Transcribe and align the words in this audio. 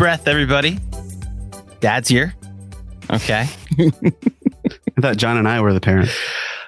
Breath, 0.00 0.28
everybody. 0.28 0.78
Dad's 1.80 2.08
here. 2.08 2.34
Okay. 3.10 3.46
I 3.78 5.00
thought 5.02 5.18
John 5.18 5.36
and 5.36 5.46
I 5.46 5.60
were 5.60 5.74
the 5.74 5.80
parent. 5.82 6.08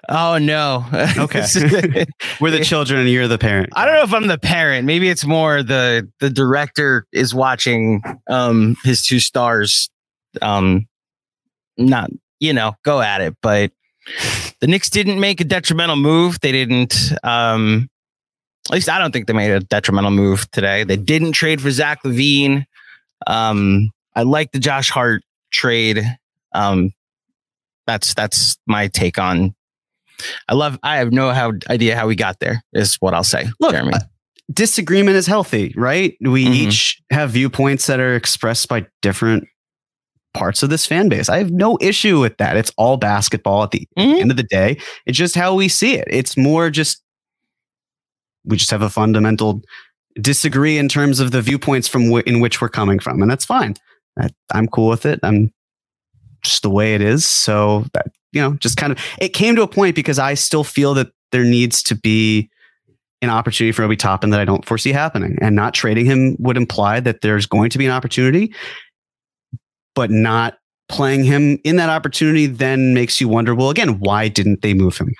Oh 0.06 0.36
no. 0.36 0.84
Okay. 0.92 1.46
we're 2.42 2.50
the 2.50 2.62
children 2.62 3.00
and 3.00 3.08
you're 3.08 3.28
the 3.28 3.38
parent. 3.38 3.70
I 3.74 3.86
don't 3.86 3.94
know 3.94 4.02
if 4.02 4.12
I'm 4.12 4.26
the 4.26 4.36
parent. 4.36 4.84
Maybe 4.84 5.08
it's 5.08 5.24
more 5.24 5.62
the 5.62 6.10
the 6.20 6.28
director 6.28 7.06
is 7.10 7.34
watching 7.34 8.02
um 8.28 8.76
his 8.84 9.02
two 9.02 9.18
stars 9.18 9.88
um 10.42 10.86
not, 11.78 12.10
you 12.38 12.52
know, 12.52 12.74
go 12.84 13.00
at 13.00 13.22
it, 13.22 13.34
but 13.40 13.72
the 14.60 14.66
Knicks 14.66 14.90
didn't 14.90 15.18
make 15.18 15.40
a 15.40 15.44
detrimental 15.44 15.96
move. 15.96 16.38
They 16.40 16.52
didn't 16.52 17.12
um 17.22 17.88
at 18.68 18.74
least 18.74 18.90
I 18.90 18.98
don't 18.98 19.10
think 19.10 19.26
they 19.26 19.32
made 19.32 19.52
a 19.52 19.60
detrimental 19.60 20.10
move 20.10 20.50
today. 20.50 20.84
They 20.84 20.98
didn't 20.98 21.32
trade 21.32 21.62
for 21.62 21.70
Zach 21.70 22.02
LaVine. 22.04 22.66
Um, 23.26 23.90
I 24.14 24.22
like 24.22 24.52
the 24.52 24.58
Josh 24.58 24.90
Hart 24.90 25.22
trade. 25.50 26.02
Um, 26.52 26.92
that's 27.86 28.14
that's 28.14 28.56
my 28.66 28.88
take 28.88 29.18
on. 29.18 29.54
I 30.48 30.54
love. 30.54 30.78
I 30.82 30.96
have 30.96 31.12
no 31.12 31.30
how, 31.30 31.52
idea 31.68 31.96
how 31.96 32.06
we 32.06 32.14
got 32.14 32.38
there. 32.40 32.62
Is 32.72 32.96
what 33.00 33.14
I'll 33.14 33.24
say, 33.24 33.46
Look, 33.60 33.72
Jeremy. 33.72 33.94
uh, 33.94 34.00
disagreement 34.52 35.16
is 35.16 35.26
healthy, 35.26 35.74
right? 35.76 36.16
We 36.20 36.44
Mhm. 36.46 36.54
each 36.54 37.00
have 37.10 37.30
viewpoints 37.30 37.86
that 37.86 37.98
are 38.00 38.14
expressed 38.14 38.68
by 38.68 38.86
different 39.00 39.44
parts 40.34 40.62
of 40.62 40.70
this 40.70 40.86
fan 40.86 41.08
base. 41.08 41.28
I 41.28 41.38
have 41.38 41.50
no 41.50 41.76
issue 41.80 42.20
with 42.20 42.36
that. 42.38 42.56
It's 42.56 42.70
all 42.76 42.96
basketball 42.96 43.64
at 43.64 43.70
the 43.72 43.86
Mhm. 43.98 44.20
end 44.20 44.30
of 44.30 44.36
the 44.36 44.42
day. 44.44 44.78
It's 45.06 45.18
just 45.18 45.34
how 45.34 45.54
we 45.54 45.68
see 45.68 45.94
it. 45.96 46.06
It's 46.10 46.36
more 46.36 46.70
just 46.70 47.02
we 48.44 48.56
just 48.56 48.70
have 48.70 48.82
a 48.82 48.90
fundamental 48.90 49.62
disagree 50.20 50.78
in 50.78 50.88
terms 50.88 51.20
of 51.20 51.30
the 51.30 51.42
viewpoints 51.42 51.88
from 51.88 52.04
w- 52.04 52.22
in 52.26 52.40
which 52.40 52.60
we're 52.60 52.68
coming 52.68 52.98
from, 52.98 53.22
and 53.22 53.30
that's 53.30 53.44
fine. 53.44 53.74
I, 54.18 54.28
I'm 54.52 54.68
cool 54.68 54.88
with 54.88 55.06
it. 55.06 55.20
I'm 55.22 55.52
just 56.42 56.62
the 56.62 56.70
way 56.70 56.94
it 56.94 57.00
is. 57.00 57.26
So 57.26 57.84
that 57.94 58.06
you 58.32 58.40
know, 58.40 58.54
just 58.54 58.76
kind 58.76 58.92
of 58.92 58.98
it 59.20 59.30
came 59.30 59.56
to 59.56 59.62
a 59.62 59.68
point 59.68 59.94
because 59.94 60.18
I 60.18 60.34
still 60.34 60.64
feel 60.64 60.94
that 60.94 61.12
there 61.30 61.44
needs 61.44 61.82
to 61.84 61.94
be 61.94 62.50
an 63.20 63.30
opportunity 63.30 63.72
for 63.72 63.84
Obi 63.84 63.96
Toppin 63.96 64.30
that 64.30 64.40
I 64.40 64.44
don't 64.44 64.64
foresee 64.64 64.92
happening, 64.92 65.38
and 65.40 65.54
not 65.54 65.74
trading 65.74 66.06
him 66.06 66.36
would 66.38 66.56
imply 66.56 67.00
that 67.00 67.20
there's 67.20 67.46
going 67.46 67.70
to 67.70 67.78
be 67.78 67.86
an 67.86 67.92
opportunity, 67.92 68.54
but 69.94 70.10
not 70.10 70.58
playing 70.88 71.24
him 71.24 71.58
in 71.64 71.76
that 71.76 71.88
opportunity 71.88 72.46
then 72.46 72.92
makes 72.92 73.20
you 73.20 73.28
wonder. 73.28 73.54
Well, 73.54 73.70
again, 73.70 73.98
why 74.00 74.28
didn't 74.28 74.62
they 74.62 74.74
move 74.74 74.98
him? 74.98 75.14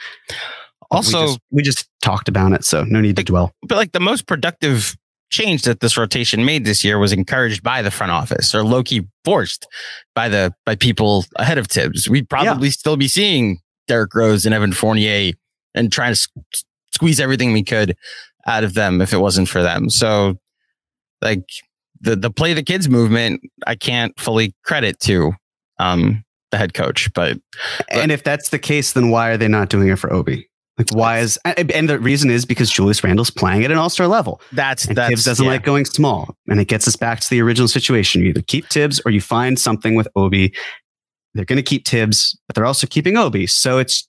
But 0.92 0.96
Also, 0.98 1.20
we 1.20 1.26
just, 1.26 1.40
we 1.50 1.62
just 1.62 1.88
talked 2.02 2.28
about 2.28 2.52
it, 2.52 2.64
so 2.64 2.84
no 2.84 3.00
need 3.00 3.16
to 3.16 3.24
dwell. 3.24 3.52
but 3.66 3.76
like 3.76 3.92
the 3.92 4.00
most 4.00 4.26
productive 4.26 4.96
change 5.30 5.62
that 5.62 5.80
this 5.80 5.96
rotation 5.96 6.44
made 6.44 6.64
this 6.66 6.84
year 6.84 6.98
was 6.98 7.10
encouraged 7.12 7.62
by 7.62 7.80
the 7.80 7.90
front 7.90 8.12
office 8.12 8.54
or 8.54 8.62
low 8.62 8.82
key 8.82 9.00
forced 9.24 9.66
by 10.14 10.28
the 10.28 10.52
by 10.66 10.74
people 10.76 11.24
ahead 11.36 11.56
of 11.58 11.66
Tibbs. 11.68 12.08
We'd 12.08 12.28
probably 12.28 12.68
still 12.70 12.96
be 12.98 13.08
seeing 13.08 13.58
Derrick 13.88 14.14
Rose 14.14 14.44
and 14.44 14.54
Evan 14.54 14.72
Fournier 14.72 15.32
and 15.74 15.90
trying 15.90 16.14
to 16.14 16.20
s- 16.20 16.28
squeeze 16.92 17.18
everything 17.18 17.52
we 17.54 17.62
could 17.64 17.96
out 18.46 18.62
of 18.62 18.74
them 18.74 19.00
if 19.00 19.14
it 19.14 19.18
wasn't 19.18 19.48
for 19.48 19.62
them. 19.62 19.88
So 19.88 20.36
like 21.22 21.44
the 22.02 22.14
the 22.16 22.30
play 22.30 22.52
the 22.52 22.62
kids 22.62 22.88
movement, 22.90 23.40
I 23.66 23.74
can't 23.76 24.12
fully 24.20 24.54
credit 24.64 25.00
to 25.00 25.32
um 25.78 26.24
the 26.50 26.58
head 26.58 26.74
coach, 26.74 27.08
but 27.14 27.38
And 27.88 28.12
if 28.12 28.22
that's 28.22 28.50
the 28.50 28.58
case, 28.58 28.92
then 28.92 29.08
why 29.08 29.30
are 29.30 29.38
they 29.38 29.48
not 29.48 29.70
doing 29.70 29.88
it 29.88 29.98
for 29.98 30.12
Obi? 30.12 30.46
Like, 30.78 30.90
why 30.92 31.18
is 31.18 31.38
and 31.44 31.88
the 31.88 31.98
reason 31.98 32.30
is 32.30 32.46
because 32.46 32.70
Julius 32.70 33.04
Randle's 33.04 33.30
playing 33.30 33.62
at 33.64 33.70
an 33.70 33.76
all 33.76 33.90
star 33.90 34.08
level. 34.08 34.40
that's 34.52 34.86
And 34.86 34.96
that's 34.96 35.10
Tibbs 35.10 35.24
doesn't 35.24 35.44
yeah. 35.44 35.52
like 35.52 35.64
going 35.64 35.84
small. 35.84 36.34
And 36.48 36.58
it 36.60 36.66
gets 36.66 36.88
us 36.88 36.96
back 36.96 37.20
to 37.20 37.28
the 37.30 37.42
original 37.42 37.68
situation. 37.68 38.22
You 38.22 38.28
either 38.28 38.42
keep 38.42 38.68
Tibbs 38.68 39.00
or 39.04 39.10
you 39.12 39.20
find 39.20 39.58
something 39.58 39.94
with 39.94 40.08
Obi. 40.16 40.54
They're 41.34 41.44
going 41.44 41.58
to 41.58 41.62
keep 41.62 41.84
Tibbs, 41.84 42.38
but 42.46 42.54
they're 42.56 42.66
also 42.66 42.86
keeping 42.86 43.16
Obi. 43.16 43.46
So 43.46 43.78
it's 43.78 44.08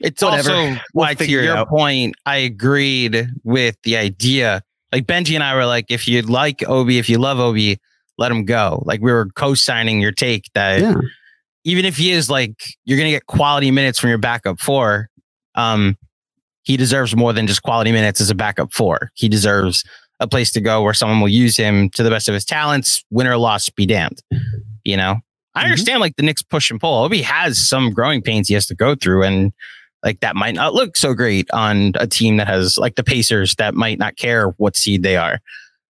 It's 0.00 0.22
Whatever. 0.22 0.50
also 0.50 0.80
We'll 0.94 1.06
why, 1.06 1.14
to 1.14 1.26
your 1.26 1.56
out. 1.56 1.68
point, 1.68 2.14
I 2.26 2.36
agreed 2.36 3.28
with 3.44 3.76
the 3.84 3.96
idea. 3.96 4.62
Like 4.92 5.06
Benji 5.06 5.34
and 5.34 5.42
I 5.42 5.54
were 5.54 5.64
like, 5.64 5.86
if 5.88 6.06
you 6.06 6.20
like 6.22 6.68
Obi, 6.68 6.98
if 6.98 7.08
you 7.08 7.18
love 7.18 7.38
Obi, 7.38 7.78
let 8.18 8.30
him 8.30 8.44
go. 8.44 8.82
Like 8.84 9.00
we 9.00 9.10
were 9.10 9.26
co-signing 9.36 10.00
your 10.00 10.12
take 10.12 10.50
that 10.54 10.80
yeah. 10.80 10.94
Even 11.64 11.84
if 11.84 11.96
he 11.96 12.10
is 12.10 12.28
like, 12.30 12.54
you're 12.84 12.98
gonna 12.98 13.10
get 13.10 13.26
quality 13.26 13.70
minutes 13.70 13.98
from 13.98 14.08
your 14.10 14.18
backup 14.18 14.60
four. 14.60 15.08
Um, 15.54 15.96
he 16.62 16.76
deserves 16.76 17.14
more 17.16 17.32
than 17.32 17.46
just 17.46 17.62
quality 17.62 17.92
minutes 17.92 18.20
as 18.20 18.30
a 18.30 18.34
backup 18.34 18.72
four. 18.72 19.10
He 19.14 19.28
deserves 19.28 19.84
a 20.20 20.28
place 20.28 20.52
to 20.52 20.60
go 20.60 20.82
where 20.82 20.94
someone 20.94 21.20
will 21.20 21.28
use 21.28 21.56
him 21.56 21.90
to 21.90 22.02
the 22.04 22.10
best 22.10 22.28
of 22.28 22.34
his 22.34 22.44
talents. 22.44 23.02
Win 23.10 23.26
or 23.26 23.36
loss, 23.36 23.68
be 23.68 23.86
damned. 23.86 24.22
You 24.84 24.96
know, 24.96 25.16
I 25.54 25.62
Mhm. 25.62 25.64
understand 25.64 26.00
like 26.00 26.16
the 26.16 26.22
Knicks 26.22 26.42
push 26.42 26.70
and 26.70 26.80
pull. 26.80 27.04
Obi 27.04 27.22
has 27.22 27.58
some 27.58 27.90
growing 27.90 28.22
pains 28.22 28.48
he 28.48 28.54
has 28.54 28.66
to 28.66 28.74
go 28.74 28.94
through, 28.94 29.24
and 29.24 29.52
like 30.04 30.20
that 30.20 30.36
might 30.36 30.54
not 30.54 30.74
look 30.74 30.96
so 30.96 31.14
great 31.14 31.48
on 31.52 31.92
a 31.96 32.06
team 32.06 32.36
that 32.36 32.46
has 32.48 32.78
like 32.78 32.94
the 32.94 33.04
Pacers 33.04 33.54
that 33.56 33.74
might 33.74 33.98
not 33.98 34.16
care 34.16 34.48
what 34.58 34.76
seed 34.76 35.02
they 35.02 35.16
are. 35.16 35.40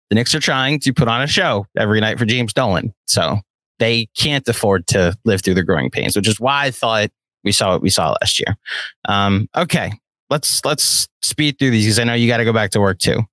The 0.09 0.15
Knicks 0.15 0.33
are 0.35 0.39
trying 0.41 0.79
to 0.81 0.93
put 0.93 1.07
on 1.07 1.21
a 1.21 1.27
show 1.27 1.67
every 1.77 1.99
night 2.01 2.17
for 2.17 2.25
James 2.25 2.53
Dolan, 2.53 2.93
so 3.05 3.39
they 3.81 4.05
can't 4.15 4.47
afford 4.47 4.85
to 4.85 5.17
live 5.25 5.41
through 5.41 5.55
the 5.55 5.63
growing 5.63 5.89
pains, 5.89 6.15
which 6.15 6.27
is 6.27 6.39
why 6.39 6.65
I 6.65 6.71
thought 6.71 7.09
we 7.43 7.51
saw 7.51 7.73
what 7.73 7.81
we 7.81 7.89
saw 7.89 8.15
last 8.21 8.39
year. 8.39 8.55
Um, 9.09 9.49
okay, 9.57 9.91
let's 10.29 10.63
let's 10.63 11.07
speed 11.23 11.57
through 11.57 11.71
these 11.71 11.85
because 11.85 11.97
I 11.97 12.03
know 12.03 12.13
you 12.13 12.27
got 12.27 12.37
to 12.37 12.45
go 12.45 12.53
back 12.53 12.69
to 12.71 12.79
work 12.79 12.99
too. 12.99 13.23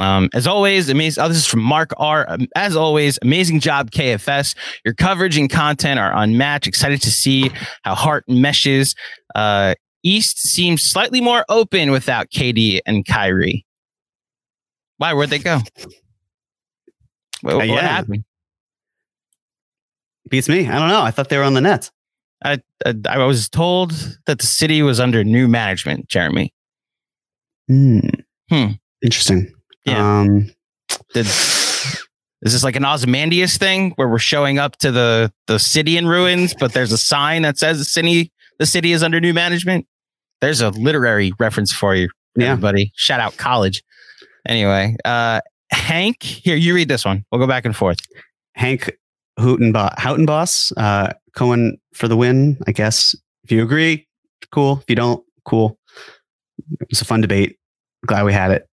Um, 0.00 0.28
as 0.34 0.48
always, 0.48 0.88
amazing. 0.88 1.22
Oh, 1.22 1.28
this 1.28 1.36
is 1.36 1.46
from 1.46 1.60
Mark 1.60 1.92
R. 1.96 2.26
Um, 2.28 2.48
As 2.56 2.74
always, 2.74 3.16
amazing 3.22 3.60
job, 3.60 3.92
KFS. 3.92 4.56
Your 4.84 4.92
coverage 4.92 5.38
and 5.38 5.48
content 5.48 6.00
are 6.00 6.12
unmatched. 6.12 6.66
Excited 6.66 7.00
to 7.02 7.12
see 7.12 7.52
how 7.84 7.94
Hart 7.94 8.24
meshes. 8.28 8.96
Uh, 9.36 9.76
East 10.02 10.40
seems 10.40 10.82
slightly 10.82 11.20
more 11.20 11.44
open 11.48 11.92
without 11.92 12.30
KD 12.30 12.80
and 12.84 13.06
Kyrie. 13.06 13.64
Why? 14.96 15.12
Where'd 15.12 15.30
they 15.30 15.38
go? 15.38 15.60
What, 17.42 17.56
what 17.58 17.68
yeah. 17.68 17.80
happened? 17.82 18.24
Beats 20.30 20.48
me. 20.48 20.68
I 20.68 20.78
don't 20.78 20.88
know. 20.88 21.02
I 21.02 21.10
thought 21.10 21.28
they 21.28 21.36
were 21.38 21.44
on 21.44 21.54
the 21.54 21.60
Nets. 21.60 21.90
I, 22.44 22.58
I 22.86 22.94
I 23.08 23.18
was 23.24 23.48
told 23.48 23.92
that 24.26 24.38
the 24.38 24.46
city 24.46 24.82
was 24.82 25.00
under 25.00 25.22
new 25.24 25.48
management. 25.48 26.08
Jeremy. 26.08 26.52
Hmm. 27.68 28.00
Hmm. 28.50 28.66
Interesting. 29.02 29.52
Yeah. 29.84 30.20
Um, 30.20 30.50
Did, 31.12 31.26
is 31.26 32.52
this 32.52 32.64
like 32.64 32.76
an 32.76 32.84
Ozymandias 32.84 33.56
thing 33.56 33.92
where 33.92 34.08
we're 34.08 34.18
showing 34.18 34.58
up 34.58 34.76
to 34.78 34.90
the 34.92 35.32
the 35.46 35.58
city 35.58 35.96
in 35.96 36.06
ruins, 36.06 36.54
but 36.58 36.72
there's 36.72 36.92
a 36.92 36.98
sign 36.98 37.42
that 37.42 37.58
says 37.58 37.78
the 37.78 37.84
city 37.84 38.32
the 38.58 38.66
city 38.66 38.92
is 38.92 39.02
under 39.02 39.20
new 39.20 39.32
management? 39.34 39.86
There's 40.40 40.60
a 40.60 40.70
literary 40.70 41.32
reference 41.38 41.72
for 41.72 41.94
you, 41.94 42.08
Yeah. 42.36 42.50
everybody. 42.52 42.92
Shout 42.96 43.20
out 43.20 43.36
college. 43.38 43.82
Anyway, 44.46 44.96
uh, 45.06 45.40
Hank, 45.70 46.22
here 46.22 46.56
you 46.56 46.74
read 46.74 46.88
this 46.88 47.04
one. 47.04 47.24
We'll 47.32 47.40
go 47.40 47.46
back 47.46 47.64
and 47.64 47.74
forth. 47.74 47.98
Hank 48.54 48.90
Houtenboss, 49.38 49.94
Houtenboss 49.96 50.72
uh, 50.76 51.12
Cohen 51.34 51.78
for 51.92 52.08
the 52.08 52.16
win, 52.16 52.58
I 52.66 52.72
guess. 52.72 53.14
If 53.42 53.52
you 53.52 53.62
agree, 53.62 54.06
cool. 54.52 54.78
If 54.78 54.84
you 54.88 54.96
don't, 54.96 55.24
cool. 55.44 55.78
It 56.80 56.88
was 56.88 57.00
a 57.00 57.04
fun 57.04 57.20
debate. 57.20 57.58
Glad 58.06 58.24
we 58.24 58.32
had 58.32 58.50
it. 58.50 58.68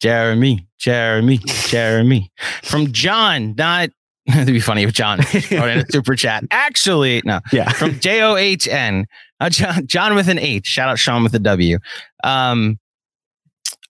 Jeremy, 0.00 0.66
Jeremy, 0.78 1.38
Jeremy. 1.66 2.30
From 2.62 2.92
John, 2.92 3.54
not 3.56 3.90
it'd 4.28 4.46
be 4.46 4.60
funny 4.60 4.82
if 4.82 4.92
John 4.92 5.18
wrote 5.18 5.70
in 5.70 5.78
a 5.78 5.84
super 5.90 6.14
chat. 6.14 6.44
Actually, 6.50 7.22
no. 7.24 7.40
Yeah. 7.52 7.70
From 7.72 7.98
J 7.98 8.22
O 8.22 8.36
H 8.36 8.68
N. 8.68 9.06
Uh, 9.40 9.48
John, 9.50 9.86
John 9.86 10.14
with 10.14 10.28
an 10.28 10.38
H. 10.38 10.66
Shout 10.66 10.88
out 10.88 10.98
Sean 10.98 11.22
with 11.22 11.34
a 11.34 11.38
W. 11.38 11.78
Um, 12.24 12.78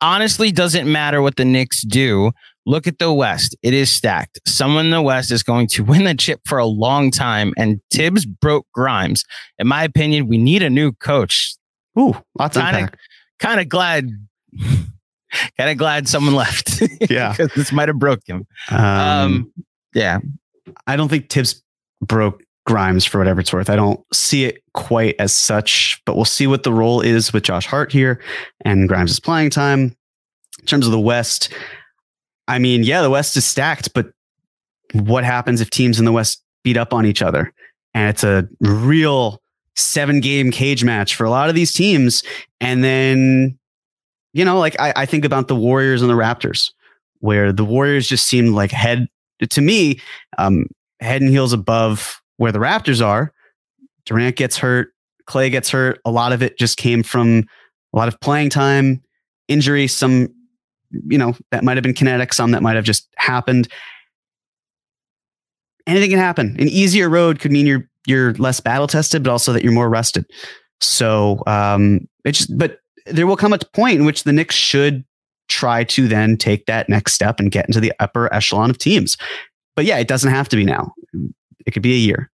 honestly, 0.00 0.52
doesn't 0.52 0.90
matter 0.90 1.22
what 1.22 1.36
the 1.36 1.44
Knicks 1.44 1.82
do. 1.82 2.32
Look 2.68 2.86
at 2.86 2.98
the 2.98 3.10
West. 3.12 3.56
It 3.62 3.72
is 3.72 3.90
stacked. 3.90 4.38
Someone 4.46 4.84
in 4.84 4.90
the 4.90 5.00
West 5.00 5.32
is 5.32 5.42
going 5.42 5.68
to 5.68 5.82
win 5.90 6.04
the 6.04 6.14
chip 6.14 6.40
for 6.46 6.58
a 6.58 6.66
long 6.66 7.10
time, 7.10 7.54
and 7.56 7.80
Tibbs 7.90 8.26
broke 8.26 8.66
Grimes. 8.74 9.24
In 9.58 9.66
my 9.66 9.82
opinion, 9.84 10.28
we 10.28 10.36
need 10.36 10.62
a 10.62 10.68
new 10.70 10.92
coach. 10.92 11.54
Ooh, 11.98 12.14
lots 12.38 12.56
of 12.56 12.62
Kinda- 12.64 12.78
unpack. 12.80 12.98
Kind 13.40 13.60
of 13.60 13.68
glad. 13.68 14.10
Kind 15.58 15.70
of 15.70 15.76
glad 15.76 16.08
someone 16.08 16.34
left. 16.34 16.82
Yeah. 17.10 17.30
because 17.32 17.52
this 17.54 17.72
might 17.72 17.88
have 17.88 17.98
broke 17.98 18.20
him. 18.26 18.46
Um, 18.70 18.80
Um, 18.80 19.52
yeah, 19.94 20.18
I 20.86 20.96
don't 20.96 21.08
think 21.08 21.28
Tibbs 21.28 21.62
broke 22.02 22.42
Grimes 22.66 23.04
for 23.06 23.16
whatever 23.18 23.40
it's 23.40 23.52
worth. 23.52 23.70
I 23.70 23.76
don't 23.76 24.00
see 24.12 24.44
it 24.44 24.62
quite 24.74 25.14
as 25.18 25.34
such, 25.34 26.02
but 26.04 26.16
we'll 26.16 26.24
see 26.26 26.46
what 26.46 26.64
the 26.64 26.72
role 26.72 27.00
is 27.00 27.32
with 27.32 27.44
Josh 27.44 27.66
Hart 27.66 27.92
here 27.92 28.20
and 28.64 28.88
Grimes' 28.88 29.18
playing 29.20 29.50
time. 29.50 29.96
In 30.60 30.66
terms 30.66 30.84
of 30.86 30.92
the 30.92 31.00
West, 31.00 31.50
I 32.48 32.58
mean, 32.58 32.82
yeah, 32.82 33.02
the 33.02 33.10
West 33.10 33.36
is 33.36 33.44
stacked, 33.44 33.92
but 33.94 34.10
what 34.92 35.22
happens 35.22 35.60
if 35.60 35.70
teams 35.70 35.98
in 35.98 36.04
the 36.04 36.12
West 36.12 36.42
beat 36.64 36.76
up 36.76 36.92
on 36.92 37.06
each 37.06 37.22
other? 37.22 37.52
And 37.94 38.08
it's 38.08 38.24
a 38.24 38.48
real 38.60 39.40
seven 39.76 40.20
game 40.20 40.50
cage 40.50 40.82
match 40.82 41.14
for 41.14 41.24
a 41.24 41.30
lot 41.30 41.48
of 41.48 41.54
these 41.54 41.72
teams. 41.72 42.22
And 42.60 42.82
then, 42.82 43.58
you 44.32 44.44
know, 44.44 44.58
like 44.58 44.78
I, 44.80 44.92
I 44.96 45.06
think 45.06 45.24
about 45.24 45.48
the 45.48 45.54
Warriors 45.54 46.02
and 46.02 46.10
the 46.10 46.14
Raptors, 46.14 46.72
where 47.20 47.52
the 47.52 47.64
Warriors 47.64 48.08
just 48.08 48.26
seemed 48.26 48.54
like 48.54 48.70
head 48.70 49.06
to 49.48 49.60
me, 49.60 50.00
um, 50.38 50.66
head 51.00 51.22
and 51.22 51.30
heels 51.30 51.52
above 51.52 52.20
where 52.38 52.52
the 52.52 52.58
Raptors 52.58 53.04
are. 53.04 53.32
Durant 54.04 54.36
gets 54.36 54.56
hurt, 54.56 54.92
Clay 55.26 55.50
gets 55.50 55.68
hurt. 55.70 56.00
A 56.04 56.10
lot 56.10 56.32
of 56.32 56.42
it 56.42 56.58
just 56.58 56.78
came 56.78 57.02
from 57.02 57.44
a 57.92 57.96
lot 57.96 58.08
of 58.08 58.18
playing 58.20 58.50
time, 58.50 59.02
injury, 59.48 59.86
some, 59.86 60.28
you 60.90 61.18
know, 61.18 61.34
that 61.50 61.64
might 61.64 61.76
have 61.76 61.82
been 61.82 61.94
kinetic, 61.94 62.32
some 62.32 62.50
that 62.52 62.62
might 62.62 62.76
have 62.76 62.84
just 62.84 63.08
happened. 63.16 63.68
Anything 65.86 66.10
can 66.10 66.18
happen. 66.18 66.56
An 66.58 66.68
easier 66.68 67.08
road 67.08 67.40
could 67.40 67.52
mean 67.52 67.66
you're 67.66 67.88
you're 68.06 68.34
less 68.34 68.60
battle 68.60 68.86
tested, 68.86 69.22
but 69.22 69.30
also 69.30 69.52
that 69.52 69.62
you're 69.62 69.72
more 69.72 69.88
rested. 69.88 70.26
So 70.80 71.42
um 71.46 72.06
it's 72.24 72.46
but 72.46 72.80
there 73.06 73.26
will 73.26 73.36
come 73.36 73.52
a 73.52 73.58
point 73.58 73.98
in 73.98 74.04
which 74.04 74.24
the 74.24 74.32
Knicks 74.32 74.54
should 74.54 75.04
try 75.48 75.82
to 75.82 76.08
then 76.08 76.36
take 76.36 76.66
that 76.66 76.88
next 76.88 77.14
step 77.14 77.40
and 77.40 77.50
get 77.50 77.66
into 77.66 77.80
the 77.80 77.92
upper 78.00 78.32
echelon 78.32 78.70
of 78.70 78.78
teams. 78.78 79.16
But 79.76 79.86
yeah, 79.86 79.98
it 79.98 80.08
doesn't 80.08 80.30
have 80.30 80.48
to 80.50 80.56
be 80.56 80.64
now. 80.64 80.92
It 81.66 81.70
could 81.70 81.82
be 81.82 81.94
a 81.94 81.98
year. 81.98 82.30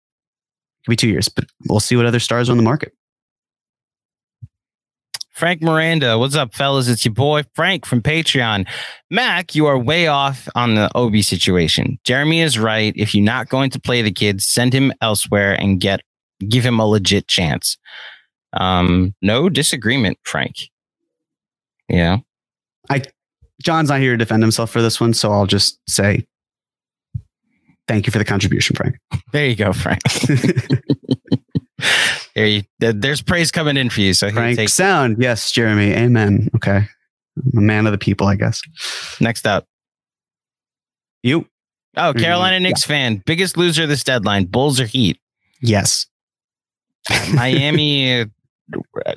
It 0.83 0.85
could 0.87 0.91
be 0.93 0.97
two 0.97 1.09
years, 1.09 1.29
but 1.29 1.45
we'll 1.69 1.81
see 1.81 1.97
what 1.97 2.07
other 2.07 2.19
stars 2.19 2.49
are 2.49 2.53
on 2.53 2.59
the 2.59 2.65
market. 2.65 2.93
Frank 5.35 5.63
Miranda, 5.63 6.17
what's 6.17 6.37
up, 6.37 6.55
fellas? 6.55 6.89
It's 6.89 7.05
your 7.05 7.13
boy 7.13 7.43
Frank 7.55 7.85
from 7.87 8.01
Patreon. 8.01 8.69
Mac, 9.11 9.57
you 9.57 9.67
are 9.67 9.77
way 9.77 10.07
off 10.07 10.49
on 10.55 10.77
the 10.77 10.89
Obi 10.95 11.23
situation. 11.23 11.99
Jeremy 12.05 12.41
is 12.41 12.57
right. 12.57 12.93
If 12.97 13.15
you're 13.15 13.25
not 13.25 13.49
going 13.49 13.71
to 13.71 13.81
play 13.81 14.01
the 14.01 14.13
kid, 14.13 14.41
send 14.41 14.73
him 14.73 14.93
elsewhere 15.01 15.55
and 15.55 15.81
get 15.81 16.03
give 16.49 16.65
him 16.65 16.79
a 16.79 16.87
legit 16.87 17.27
chance. 17.27 17.77
Um, 18.53 19.13
no 19.23 19.49
disagreement, 19.49 20.19
Frank. 20.23 20.55
Yeah. 21.89 22.19
I 22.89 23.03
John's 23.61 23.89
not 23.89 23.99
here 23.99 24.13
to 24.13 24.17
defend 24.17 24.43
himself 24.43 24.71
for 24.71 24.83
this 24.83 25.01
one, 25.01 25.15
so 25.15 25.33
I'll 25.33 25.47
just 25.47 25.81
say 25.89 26.25
thank 27.89 28.07
you 28.07 28.13
for 28.13 28.19
the 28.19 28.25
contribution, 28.25 28.77
Frank. 28.77 28.97
There 29.33 29.47
you 29.47 29.57
go, 29.57 29.73
Frank. 29.73 30.01
There 32.35 32.47
you, 32.47 32.63
there's 32.79 33.23
praise 33.23 33.51
coming 33.51 33.77
in 33.77 33.91
for 33.91 34.01
you. 34.01 34.13
So 34.13 34.31
Frank 34.31 34.69
sound. 34.69 35.17
Yes, 35.21 35.53
Jeremy. 35.53 35.93
Amen. 35.93 36.51
Okay. 36.57 36.87
I'm 37.37 37.59
a 37.59 37.61
man 37.61 37.87
of 37.87 37.93
the 37.93 37.99
people, 37.99 38.27
I 38.27 38.35
guess. 38.35 38.61
next 39.21 39.47
up. 39.47 39.67
You? 41.23 41.47
Oh. 41.97 42.13
Carolina 42.13 42.59
Knicks 42.61 42.85
fan. 42.85 43.23
Biggest 43.25 43.57
loser 43.57 43.87
this 43.87 44.03
deadline. 44.03 44.47
Bulls 44.47 44.81
or 44.81 44.87
Heat? 44.87 45.19
Yes. 45.61 46.07
Miami. 47.33 48.23
uh, 48.23 48.27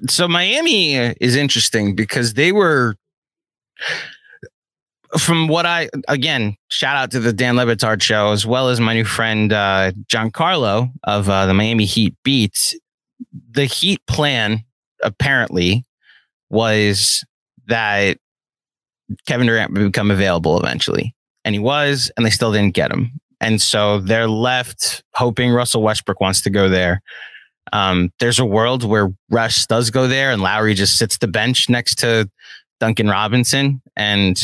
so 0.10 0.28
Miami 0.28 0.96
is 0.96 1.36
interesting 1.36 1.96
because 1.96 2.34
they 2.36 2.52
were, 2.52 2.96
from 5.18 5.48
what 5.48 5.66
I 5.66 5.90
again 6.10 6.58
shout 6.68 6.98
out 6.98 7.12
to 7.12 7.19
the 7.19 7.31
Dan 7.31 7.56
Le 7.56 7.66
Batard 7.66 8.02
show 8.02 8.31
as 8.34 8.46
well 8.46 8.68
as 8.68 8.80
my 8.80 8.94
new 8.94 9.06
friend 9.06 9.54
uh, 9.54 9.94
John 10.08 10.31
Carlo 10.31 10.90
of 11.04 11.30
uh, 11.30 11.46
the 11.46 11.54
Miami 11.54 11.86
Heat 11.86 12.14
Beats. 12.24 12.75
The 13.52 13.66
Heat 13.66 14.02
plan 14.08 14.64
apparently 15.04 15.86
was 16.50 17.24
that 17.68 18.18
Kevin 19.25 19.48
Durant 19.48 19.74
would 19.74 19.92
become 19.92 20.12
available 20.12 20.60
eventually, 20.60 21.16
and 21.46 21.56
he 21.56 21.60
was, 21.60 22.12
and 22.18 22.25
they 22.25 22.30
still 22.30 22.52
didn't 22.52 22.75
get 22.75 22.92
him. 22.92 23.12
And 23.40 23.62
so 23.62 24.00
they're 24.00 24.28
left 24.28 25.04
hoping 25.14 25.52
Russell 25.52 25.84
Westbrook 25.84 26.19
wants 26.19 26.42
to 26.42 26.50
go 26.50 26.69
there. 26.69 27.02
Um, 27.74 28.12
there's 28.19 28.40
a 28.40 28.46
world 28.46 28.84
where 28.84 29.14
Russ 29.30 29.66
does 29.68 29.92
go 29.92 30.08
there 30.08 30.31
and 30.31 30.42
Lowry 30.42 30.74
just 30.74 30.98
sits 30.98 31.18
the 31.18 31.28
bench 31.28 31.69
next 31.69 31.96
to 32.00 32.30
Duncan 32.80 33.08
Robinson. 33.08 33.81
And 33.96 34.42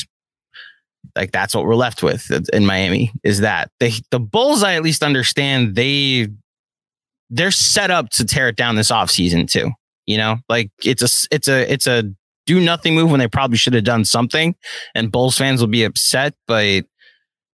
like 1.16 1.31
that's 1.31 1.56
what 1.56 1.66
we're 1.66 1.75
left 1.75 2.03
with 2.03 2.30
in 2.51 2.65
Miami 2.65 3.12
is 3.24 3.39
that 3.42 3.72
they 3.80 3.94
the 4.12 4.20
Bulls, 4.20 4.63
I 4.63 4.75
at 4.75 4.84
least 4.84 5.03
understand 5.03 5.75
they 5.75 6.27
they're 7.34 7.52
set 7.52 7.90
up 7.90 8.10
to 8.12 8.25
tear 8.25 8.48
it 8.48 8.56
down 8.56 8.75
this 8.75 8.92
offseason 8.92 9.50
too. 9.50 9.72
You 10.06 10.18
know, 10.18 10.38
like 10.50 10.70
it's 10.84 11.02
a 11.02 11.28
it's 11.34 11.48
a 11.48 11.72
it's 11.72 11.88
a 11.88 12.04
do 12.46 12.60
nothing 12.60 12.94
move 12.94 13.10
when 13.10 13.20
they 13.20 13.28
probably 13.28 13.58
should 13.58 13.74
have 13.74 13.86
done 13.86 14.06
something, 14.06 14.56
and 14.94 15.12
Bulls 15.12 15.38
fans 15.38 15.60
will 15.60 15.68
be 15.68 15.84
upset, 15.84 16.36
but 16.48 16.86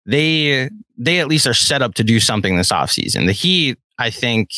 they 0.06 0.70
they 0.97 1.20
at 1.20 1.28
least 1.28 1.47
are 1.47 1.54
set 1.54 1.82
up 1.82 1.94
to 1.94 2.04
do 2.04 2.18
something 2.18 2.56
this 2.56 2.73
offseason. 2.73 3.26
The 3.26 3.32
Heat, 3.32 3.78
I 3.99 4.11
think, 4.11 4.49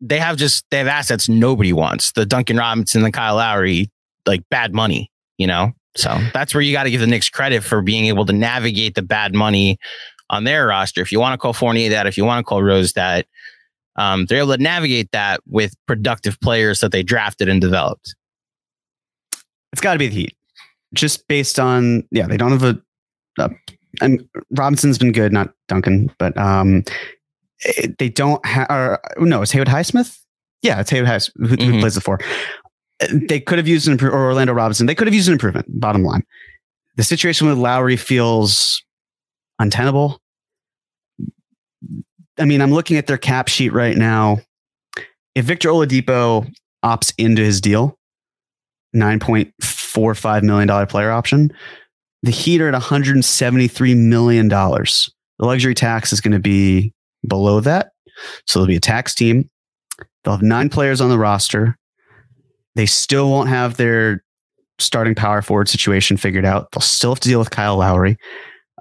they 0.00 0.18
have 0.18 0.36
just 0.36 0.64
they 0.70 0.78
have 0.78 0.88
assets 0.88 1.28
nobody 1.28 1.72
wants. 1.72 2.12
The 2.12 2.26
Duncan 2.26 2.56
Robinson, 2.56 3.02
the 3.02 3.12
Kyle 3.12 3.36
Lowry, 3.36 3.90
like 4.26 4.42
bad 4.50 4.74
money, 4.74 5.10
you 5.38 5.46
know. 5.46 5.72
So 5.96 6.18
that's 6.34 6.52
where 6.52 6.60
you 6.60 6.72
got 6.72 6.84
to 6.84 6.90
give 6.90 7.00
the 7.00 7.06
Knicks 7.06 7.30
credit 7.30 7.62
for 7.62 7.80
being 7.80 8.06
able 8.06 8.26
to 8.26 8.32
navigate 8.32 8.96
the 8.96 9.02
bad 9.02 9.32
money 9.32 9.78
on 10.28 10.42
their 10.42 10.66
roster. 10.66 11.00
If 11.00 11.12
you 11.12 11.20
want 11.20 11.34
to 11.34 11.38
call 11.38 11.52
Fournier 11.52 11.90
that, 11.90 12.08
if 12.08 12.16
you 12.18 12.24
want 12.24 12.40
to 12.40 12.44
call 12.44 12.62
Rose 12.62 12.94
that, 12.94 13.26
um, 13.96 14.26
they're 14.26 14.38
able 14.38 14.56
to 14.56 14.62
navigate 14.62 15.10
that 15.12 15.40
with 15.46 15.74
productive 15.86 16.40
players 16.40 16.80
that 16.80 16.92
they 16.92 17.02
drafted 17.02 17.48
and 17.48 17.60
developed. 17.60 18.14
It's 19.72 19.80
got 19.80 19.92
to 19.94 19.98
be 19.98 20.08
the 20.08 20.14
Heat. 20.14 20.36
Just 20.94 21.26
based 21.28 21.58
on, 21.58 22.04
yeah, 22.10 22.26
they 22.26 22.36
don't 22.36 22.52
have 22.52 22.62
a. 23.38 23.50
and 24.00 24.26
Robinson's 24.50 24.98
been 24.98 25.12
good, 25.12 25.32
not 25.32 25.52
Duncan, 25.68 26.10
but 26.18 26.36
um, 26.38 26.84
they 27.98 28.08
don't 28.08 28.44
have. 28.46 28.68
Or 28.70 29.00
no, 29.18 29.42
it's 29.42 29.50
Haywood 29.52 29.68
Highsmith. 29.68 30.18
Yeah, 30.62 30.80
it's 30.80 30.90
Haywood 30.90 31.08
Highsmith 31.10 31.32
who, 31.36 31.46
who 31.46 31.56
Mhm. 31.56 31.80
plays 31.80 31.94
the 31.96 32.00
four. 32.00 32.20
They 33.10 33.40
could 33.40 33.58
have 33.58 33.66
used 33.66 33.88
an 33.88 33.98
impro- 33.98 34.12
or 34.12 34.26
Orlando 34.26 34.52
Robinson. 34.52 34.86
They 34.86 34.94
could 34.94 35.08
have 35.08 35.14
used 35.14 35.26
an 35.28 35.32
improvement. 35.32 35.66
Bottom 35.80 36.04
line, 36.04 36.22
the 36.96 37.02
situation 37.02 37.48
with 37.48 37.58
Lowry 37.58 37.96
feels 37.96 38.80
untenable. 39.58 40.20
I 42.38 42.44
mean, 42.44 42.60
I'm 42.60 42.72
looking 42.72 42.96
at 42.96 43.06
their 43.06 43.18
cap 43.18 43.48
sheet 43.48 43.72
right 43.72 43.96
now. 43.96 44.38
If 45.34 45.44
Victor 45.44 45.68
Oladipo 45.68 46.50
opts 46.84 47.12
into 47.18 47.42
his 47.42 47.60
deal, 47.60 47.98
$9.45 48.94 50.42
million 50.42 50.86
player 50.86 51.10
option. 51.10 51.52
The 52.22 52.30
Heat 52.30 52.60
are 52.60 52.68
at 52.68 52.80
$173 52.80 53.96
million. 53.96 54.48
The 54.48 55.10
luxury 55.40 55.74
tax 55.74 56.12
is 56.12 56.20
going 56.20 56.32
to 56.32 56.38
be 56.38 56.92
below 57.26 57.60
that. 57.60 57.90
So 58.46 58.58
there'll 58.58 58.68
be 58.68 58.76
a 58.76 58.80
tax 58.80 59.14
team. 59.14 59.50
They'll 60.22 60.34
have 60.34 60.42
nine 60.42 60.68
players 60.70 61.00
on 61.00 61.10
the 61.10 61.18
roster. 61.18 61.76
They 62.76 62.86
still 62.86 63.30
won't 63.30 63.48
have 63.48 63.76
their 63.76 64.24
starting 64.78 65.14
power 65.14 65.42
forward 65.42 65.68
situation 65.68 66.16
figured 66.16 66.44
out. 66.44 66.70
They'll 66.72 66.80
still 66.80 67.10
have 67.10 67.20
to 67.20 67.28
deal 67.28 67.38
with 67.38 67.50
Kyle 67.50 67.76
Lowry. 67.76 68.16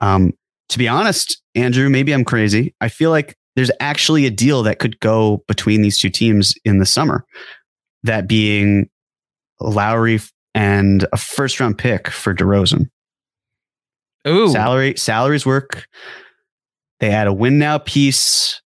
Um, 0.02 0.34
to 0.70 0.78
be 0.78 0.88
honest, 0.88 1.42
Andrew, 1.56 1.90
maybe 1.90 2.14
I'm 2.14 2.24
crazy. 2.24 2.74
I 2.82 2.90
feel 2.90 3.10
like 3.10 3.36
there's 3.56 3.72
actually 3.80 4.26
a 4.26 4.32
deal 4.32 4.64
that 4.64 4.80
could 4.80 5.00
go 5.00 5.44
between 5.48 5.82
these 5.82 6.00
two 6.00 6.10
teams 6.10 6.56
in 6.66 6.80
the 6.80 6.86
summer. 6.86 7.26
That 8.04 8.28
being 8.28 8.90
Lowry 9.60 10.20
and 10.54 11.06
a 11.14 11.18
first 11.18 11.60
round 11.60 11.78
pick 11.78 12.10
for 12.10 12.34
DeRozan. 12.34 12.90
Ooh, 14.28 14.50
Salary 14.50 14.96
salaries 14.98 15.46
work. 15.46 15.88
They 17.00 17.12
add 17.12 17.28
a 17.28 17.34
win 17.34 17.60
now 17.60 17.80
piece. 17.80 18.62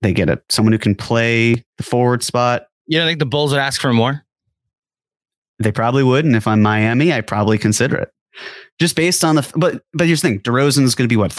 They 0.00 0.12
get 0.12 0.28
a 0.28 0.42
someone 0.48 0.72
who 0.72 0.78
can 0.78 0.94
play 0.94 1.64
the 1.76 1.82
forward 1.82 2.22
spot. 2.22 2.66
you 2.86 2.98
don't 2.98 3.06
think 3.06 3.18
the 3.18 3.26
Bulls 3.26 3.52
would 3.52 3.60
ask 3.60 3.80
for 3.80 3.92
more? 3.92 4.24
They 5.58 5.72
probably 5.72 6.02
would, 6.02 6.24
and 6.24 6.34
if 6.34 6.48
I'm 6.48 6.62
Miami, 6.62 7.12
I 7.12 7.20
probably 7.20 7.58
consider 7.58 7.96
it. 7.96 8.10
Just 8.80 8.96
based 8.96 9.22
on 9.22 9.36
the 9.36 9.52
but 9.54 9.82
but 9.92 10.06
here's 10.06 10.22
the 10.22 10.28
thing, 10.28 10.40
DeRozan 10.40 10.84
is 10.84 10.94
going 10.94 11.08
to 11.08 11.12
be 11.12 11.18
what 11.18 11.32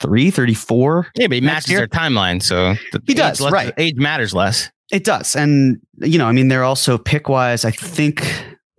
33, 0.00 0.30
34? 0.30 1.06
Yeah, 1.16 1.26
but 1.28 1.34
he 1.36 1.40
matches 1.40 1.70
year? 1.70 1.78
their 1.80 1.88
timeline, 1.88 2.42
so 2.42 2.74
He 3.06 3.14
does, 3.14 3.40
less- 3.40 3.52
right. 3.52 3.72
Age 3.78 3.96
matters 3.96 4.34
less. 4.34 4.70
It 4.92 5.04
does. 5.04 5.34
And 5.34 5.80
you 5.98 6.16
know, 6.18 6.26
I 6.26 6.32
mean 6.32 6.48
they're 6.48 6.62
also 6.64 6.96
pick 6.96 7.28
wise, 7.28 7.64
I 7.64 7.70
think 7.72 8.22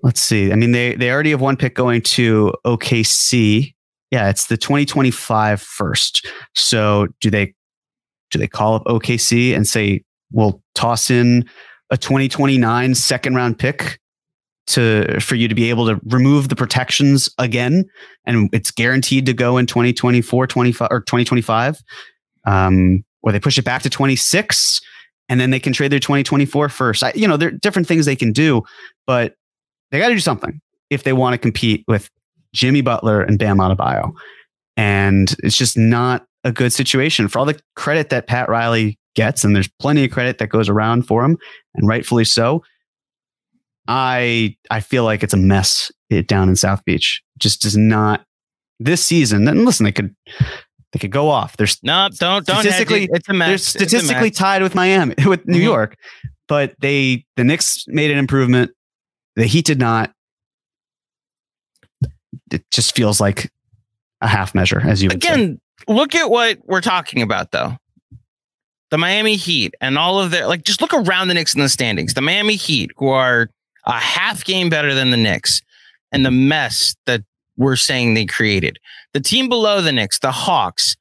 let's 0.04 0.22
see. 0.22 0.52
I 0.52 0.56
mean 0.56 0.72
they 0.72 0.96
they 0.96 1.12
already 1.12 1.32
have 1.32 1.42
one 1.42 1.58
pick 1.58 1.76
going 1.76 2.02
to 2.04 2.54
OKC. 2.66 3.74
Yeah, 4.12 4.30
it's 4.30 4.48
the 4.48 4.56
2025 4.56 5.62
first. 5.62 6.26
So 6.56 7.08
do 7.20 7.30
they 7.30 7.54
do 8.32 8.40
they 8.40 8.48
call 8.48 8.76
up 8.76 8.86
OKC 8.86 9.54
and 9.54 9.68
say 9.68 10.02
we'll 10.32 10.62
toss 10.76 11.10
in 11.10 11.44
a 11.90 11.98
2029 11.98 12.96
second 12.96 13.36
round 13.36 13.60
pick 13.60 14.00
to 14.68 15.20
for 15.20 15.36
you 15.36 15.48
to 15.48 15.56
be 15.56 15.70
able 15.70 15.88
to 15.88 16.00
remove 16.06 16.50
the 16.50 16.56
protections 16.56 17.30
again 17.38 17.86
and 18.26 18.50
it's 18.54 18.70
guaranteed 18.70 19.26
to 19.26 19.34
go 19.34 19.58
in 19.58 19.66
2024 19.66 20.46
25 20.46 20.88
or 20.92 21.00
2025 21.02 21.82
um 22.46 23.04
or 23.24 23.32
they 23.32 23.40
push 23.40 23.58
it 23.58 23.66
back 23.66 23.82
to 23.82 23.90
26 23.90 24.82
and 25.30 25.40
then 25.40 25.50
they 25.50 25.60
can 25.60 25.74
trade 25.74 25.92
their 25.92 26.00
2024 26.00 26.70
first. 26.70 27.04
I, 27.04 27.12
you 27.16 27.28
know 27.28 27.38
there 27.38 27.50
are 27.50 27.54
different 27.54 27.88
things 27.88 28.06
they 28.06 28.16
can 28.16 28.32
do 28.32 28.62
but 29.06 29.36
they 29.92 30.00
got 30.00 30.10
to 30.10 30.14
do 30.14 30.20
something 30.20 30.60
if 30.90 31.04
they 31.04 31.14
want 31.14 31.34
to 31.34 31.38
compete 31.38 31.84
with 31.88 32.10
Jimmy 32.54 32.82
Butler 32.82 33.22
and 33.22 33.38
Bam 33.38 33.58
Adebayo. 33.58 34.14
And 34.76 35.36
it's 35.44 35.58
just 35.58 35.78
not 35.78 36.26
a 36.44 36.52
good 36.52 36.72
situation 36.72 37.28
for 37.28 37.40
all 37.40 37.46
the 37.46 37.60
credit 37.76 38.10
that 38.10 38.28
Pat 38.28 38.50
Riley 38.50 38.98
gets 39.16 39.44
and 39.44 39.56
there's 39.56 39.70
plenty 39.80 40.06
of 40.06 40.12
credit 40.12 40.38
that 40.38 40.48
goes 40.48 40.70
around 40.70 41.08
for 41.08 41.24
him 41.24 41.38
and 41.76 41.88
rightfully 41.88 42.24
so 42.24 42.64
I 43.88 44.56
I 44.70 44.80
feel 44.80 45.04
like 45.04 45.24
it's 45.24 45.34
a 45.34 45.38
mess 45.38 45.92
down 46.28 46.50
in 46.50 46.56
South 46.56 46.84
Beach. 46.86 47.22
Just 47.40 47.62
does 47.62 47.78
not 47.78 48.24
this 48.80 49.06
season. 49.06 49.48
And 49.48 49.66
listen, 49.66 49.84
they 49.86 49.92
could 49.92 50.16
they 50.94 51.00
could 51.00 51.12
go 51.12 51.30
off. 51.30 51.58
They're 51.58 51.68
No, 51.84 52.10
don't 52.18 52.46
don't. 52.46 52.58
hedge 52.58 52.66
it. 52.66 52.70
Statistically- 52.72 53.10
it's 53.14 53.30
a 53.30 53.34
mess. 53.34 53.48
they're 53.50 53.58
statistically 53.88 54.32
tied 54.32 54.62
with 54.62 54.76
Miami 54.76 55.16
with 55.26 55.46
New 55.48 55.60
Mhm. 55.60 55.64
York, 55.64 55.96
but 56.48 56.76
they 56.80 57.26
the 57.36 57.44
Knicks 57.44 57.86
made 57.88 58.12
an 58.12 58.18
improvement. 58.18 58.72
The 59.36 59.46
Heat 59.46 59.66
did 59.66 59.80
not. 59.80 60.12
It 62.52 62.64
just 62.72 62.96
feels 62.96 63.20
like 63.20 63.52
a 64.22 64.28
half 64.28 64.56
measure, 64.56 64.80
as 64.82 65.04
you 65.04 65.10
would 65.10 65.22
say. 65.24 65.30
again. 65.34 65.62
Look 65.88 66.16
at 66.16 66.30
what 66.30 66.58
we're 66.66 66.82
talking 66.82 67.22
about, 67.22 67.52
though. 67.52 67.78
The 68.90 68.98
Miami 68.98 69.36
Heat 69.36 69.76
and 69.82 69.98
all 69.98 70.20
of 70.20 70.32
their 70.32 70.48
like, 70.48 70.64
just 70.64 70.82
look 70.82 70.94
around 70.94 71.28
the 71.28 71.34
Knicks 71.34 71.54
in 71.54 71.62
the 71.62 71.70
standings. 71.70 72.14
The 72.14 72.22
Miami 72.22 72.56
Heat, 72.56 72.92
who 72.98 73.10
are 73.10 73.50
a 73.88 73.94
half 73.94 74.44
game 74.44 74.70
better 74.70 74.94
than 74.94 75.10
the 75.10 75.18
Knicks, 75.18 75.62
and 76.12 76.26
the 76.26 76.32
mess 76.32 76.96
that 77.06 77.24
we're 77.58 77.76
saying 77.76 78.14
they 78.14 78.26
created. 78.26 78.78
The 79.14 79.20
team 79.20 79.50
below 79.50 79.82
the 79.82 79.92
Knicks, 79.92 80.20
the 80.20 80.32
Hawks, 80.32 80.96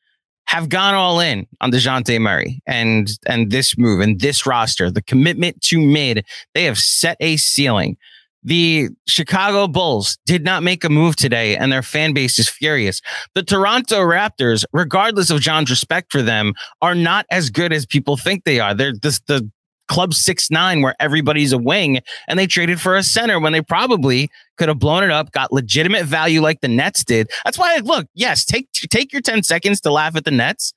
have 0.46 0.68
gone 0.68 0.94
all 0.94 1.20
in 1.20 1.46
on 1.60 1.72
Dejounte 1.72 2.20
Murray 2.20 2.62
and 2.66 3.10
and 3.26 3.50
this 3.50 3.76
move 3.76 4.00
and 4.00 4.20
this 4.20 4.46
roster, 4.46 4.90
the 4.90 5.02
commitment 5.02 5.60
to 5.62 5.80
mid, 5.80 6.24
they 6.54 6.64
have 6.64 6.78
set 6.78 7.16
a 7.20 7.36
ceiling. 7.36 7.96
The 8.44 8.90
Chicago 9.08 9.66
Bulls 9.66 10.18
did 10.24 10.44
not 10.44 10.62
make 10.62 10.84
a 10.84 10.88
move 10.88 11.16
today, 11.16 11.56
and 11.56 11.72
their 11.72 11.82
fan 11.82 12.14
base 12.14 12.38
is 12.38 12.48
furious. 12.48 13.02
The 13.34 13.42
Toronto 13.42 13.98
Raptors, 14.02 14.64
regardless 14.72 15.30
of 15.30 15.40
John's 15.40 15.68
respect 15.68 16.12
for 16.12 16.22
them, 16.22 16.54
are 16.80 16.94
not 16.94 17.26
as 17.32 17.50
good 17.50 17.72
as 17.72 17.84
people 17.84 18.16
think 18.16 18.44
they 18.44 18.60
are. 18.60 18.72
They're 18.72 18.92
this 18.92 19.18
the 19.26 19.50
club 19.88 20.14
six 20.14 20.50
nine 20.50 20.82
where 20.82 20.94
everybody's 21.00 21.52
a 21.52 21.58
wing, 21.58 22.00
and 22.28 22.38
they 22.38 22.46
traded 22.46 22.80
for 22.80 22.96
a 22.96 23.02
center 23.02 23.40
when 23.40 23.52
they 23.52 23.62
probably 23.62 24.30
could 24.56 24.68
have 24.68 24.78
blown 24.78 25.02
it 25.02 25.10
up, 25.10 25.32
got 25.32 25.52
legitimate 25.52 26.04
value 26.04 26.40
like 26.40 26.60
the 26.60 26.68
Nets 26.68 27.04
did. 27.04 27.30
That's 27.44 27.58
why, 27.58 27.76
look, 27.82 28.06
yes, 28.14 28.44
take 28.44 28.70
take 28.90 29.12
your 29.12 29.22
ten 29.22 29.42
seconds 29.42 29.80
to 29.82 29.92
laugh 29.92 30.16
at 30.16 30.24
the 30.24 30.30
Nets, 30.30 30.72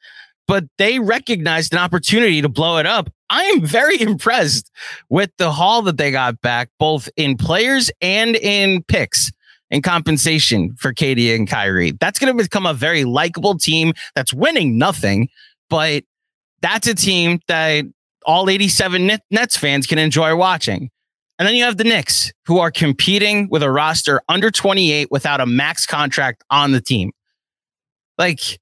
but 0.48 0.66
they 0.78 1.00
recognized 1.00 1.74
an 1.74 1.80
opportunity 1.80 2.42
to 2.42 2.50
blow 2.50 2.78
it 2.78 2.86
up. 2.86 3.10
I 3.30 3.44
am 3.44 3.66
very 3.66 4.02
impressed 4.02 4.72
with 5.10 5.32
the 5.38 5.52
haul 5.52 5.82
that 5.84 5.98
they 5.98 6.12
got 6.12 6.42
back, 6.42 6.70
both 6.80 7.10
in 7.16 7.38
players 7.38 7.92
and 8.02 8.36
in 8.36 8.84
picks 8.84 9.32
and 9.72 9.84
compensation 9.84 10.76
for 10.78 10.94
KD 10.94 11.36
and 11.36 11.48
Kyrie. 11.48 11.92
That's 12.00 12.20
going 12.20 12.36
to 12.36 12.44
become 12.44 12.66
a 12.66 12.74
very 12.74 13.04
likable 13.04 13.58
team 13.58 13.94
that's 14.16 14.34
winning 14.34 14.78
nothing, 14.78 15.30
but 15.70 16.04
that's 16.62 16.88
a 16.88 16.96
team 16.96 17.40
that 17.48 17.86
all 18.30 18.48
87 18.48 19.20
Nets 19.32 19.58
fans 19.58 19.88
can 19.88 19.98
enjoy 19.98 20.36
watching. 20.36 20.92
And 21.40 21.48
then 21.48 21.56
you 21.56 21.64
have 21.64 21.78
the 21.78 21.84
Knicks, 21.84 22.32
who 22.46 22.60
are 22.60 22.70
competing 22.70 23.50
with 23.50 23.64
a 23.64 23.72
roster 23.72 24.22
under 24.30 24.52
28 24.52 25.10
without 25.10 25.42
a 25.42 25.48
max 25.48 25.88
contract 25.88 26.44
on 26.52 26.72
the 26.72 26.80
team. 26.80 27.12
Like, 28.20 28.60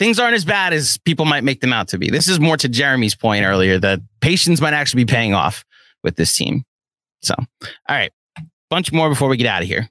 things 0.00 0.18
aren't 0.18 0.34
as 0.34 0.44
bad 0.44 0.72
as 0.72 0.98
people 1.04 1.26
might 1.26 1.44
make 1.44 1.60
them 1.60 1.72
out 1.72 1.86
to 1.88 1.98
be. 1.98 2.10
This 2.10 2.26
is 2.26 2.40
more 2.40 2.56
to 2.56 2.68
Jeremy's 2.68 3.14
point 3.14 3.44
earlier 3.44 3.78
that 3.78 4.00
patience 4.20 4.60
might 4.60 4.74
actually 4.74 5.04
be 5.04 5.12
paying 5.12 5.32
off 5.32 5.64
with 6.02 6.16
this 6.16 6.34
team. 6.34 6.64
So, 7.22 7.36
all 7.38 7.46
right, 7.88 8.10
bunch 8.68 8.90
more 8.92 9.08
before 9.08 9.28
we 9.28 9.36
get 9.36 9.46
out 9.46 9.62
of 9.62 9.68
here. 9.68 9.88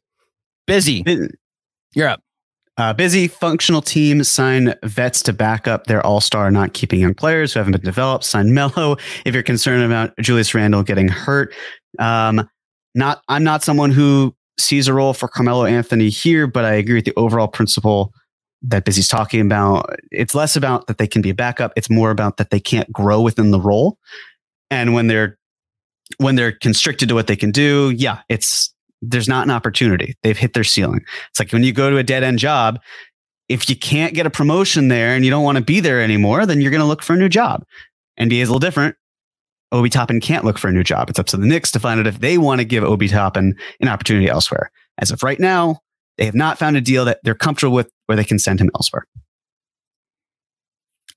Busy, 0.67 1.01
you're 1.93 2.09
up. 2.09 2.24
Uh, 2.77 2.91
busy 2.91 3.27
functional 3.27 3.81
team 3.81 4.21
sign 4.23 4.73
vets 4.83 5.21
to 5.23 5.31
back 5.31 5.65
up 5.67 5.87
their 5.87 6.05
all 6.05 6.19
star, 6.19 6.51
not 6.51 6.73
keeping 6.73 6.99
young 6.99 7.13
players 7.13 7.53
who 7.53 7.59
haven't 7.59 7.71
been 7.71 7.81
developed. 7.81 8.25
Sign 8.25 8.53
Melo 8.53 8.97
if 9.25 9.33
you're 9.33 9.43
concerned 9.43 9.83
about 9.83 10.13
Julius 10.19 10.53
Randle 10.53 10.83
getting 10.83 11.07
hurt. 11.07 11.53
Um, 11.99 12.49
not, 12.93 13.21
I'm 13.29 13.43
not 13.43 13.63
someone 13.63 13.91
who 13.91 14.35
sees 14.59 14.87
a 14.87 14.93
role 14.93 15.13
for 15.13 15.27
Carmelo 15.27 15.65
Anthony 15.65 16.09
here, 16.09 16.47
but 16.47 16.65
I 16.65 16.73
agree 16.73 16.95
with 16.95 17.05
the 17.05 17.13
overall 17.15 17.47
principle 17.47 18.13
that 18.61 18.83
Busy's 18.83 19.07
talking 19.07 19.41
about. 19.41 19.95
It's 20.11 20.35
less 20.35 20.55
about 20.57 20.87
that 20.87 20.97
they 20.97 21.07
can 21.07 21.21
be 21.21 21.29
a 21.29 21.35
backup; 21.35 21.71
it's 21.77 21.89
more 21.89 22.11
about 22.11 22.37
that 22.37 22.49
they 22.49 22.59
can't 22.59 22.91
grow 22.91 23.21
within 23.21 23.51
the 23.51 23.59
role. 23.59 23.97
And 24.69 24.93
when 24.93 25.07
they're 25.07 25.37
when 26.17 26.35
they're 26.35 26.51
constricted 26.51 27.09
to 27.09 27.15
what 27.15 27.27
they 27.27 27.35
can 27.35 27.51
do, 27.51 27.91
yeah, 27.91 28.21
it's 28.29 28.73
there's 29.01 29.27
not 29.27 29.45
an 29.45 29.51
opportunity. 29.51 30.15
They've 30.23 30.37
hit 30.37 30.53
their 30.53 30.63
ceiling. 30.63 31.01
It's 31.29 31.39
like 31.39 31.51
when 31.51 31.63
you 31.63 31.73
go 31.73 31.89
to 31.89 31.97
a 31.97 32.03
dead 32.03 32.23
end 32.23 32.39
job, 32.39 32.79
if 33.47 33.69
you 33.69 33.75
can't 33.75 34.13
get 34.13 34.25
a 34.25 34.31
promotion 34.31 34.87
there 34.87 35.15
and 35.15 35.23
you 35.23 35.31
don't 35.31 35.43
want 35.43 35.57
to 35.57 35.63
be 35.63 35.79
there 35.79 36.01
anymore, 36.01 36.45
then 36.45 36.61
you're 36.61 36.71
going 36.71 36.81
to 36.81 36.87
look 36.87 37.03
for 37.03 37.13
a 37.13 37.17
new 37.17 37.29
job. 37.29 37.63
NBA 38.19 38.41
is 38.41 38.49
a 38.49 38.51
little 38.51 38.59
different. 38.59 38.95
Obi 39.71 39.89
Toppin 39.89 40.19
can't 40.19 40.45
look 40.45 40.57
for 40.57 40.67
a 40.67 40.71
new 40.71 40.83
job. 40.83 41.09
It's 41.09 41.19
up 41.19 41.25
to 41.27 41.37
the 41.37 41.45
Knicks 41.45 41.71
to 41.71 41.79
find 41.79 41.99
out 41.99 42.07
if 42.07 42.19
they 42.19 42.37
want 42.37 42.61
to 42.61 42.65
give 42.65 42.83
Obi 42.83 43.07
Toppin 43.07 43.55
an 43.81 43.87
opportunity 43.87 44.29
elsewhere. 44.29 44.71
As 44.97 45.11
of 45.11 45.21
right 45.21 45.39
now, 45.39 45.79
they 46.17 46.25
have 46.25 46.35
not 46.35 46.57
found 46.57 46.77
a 46.77 46.81
deal 46.81 47.05
that 47.05 47.19
they're 47.23 47.35
comfortable 47.35 47.75
with 47.75 47.89
where 48.05 48.15
they 48.15 48.23
can 48.23 48.39
send 48.39 48.59
him 48.59 48.69
elsewhere. 48.75 49.05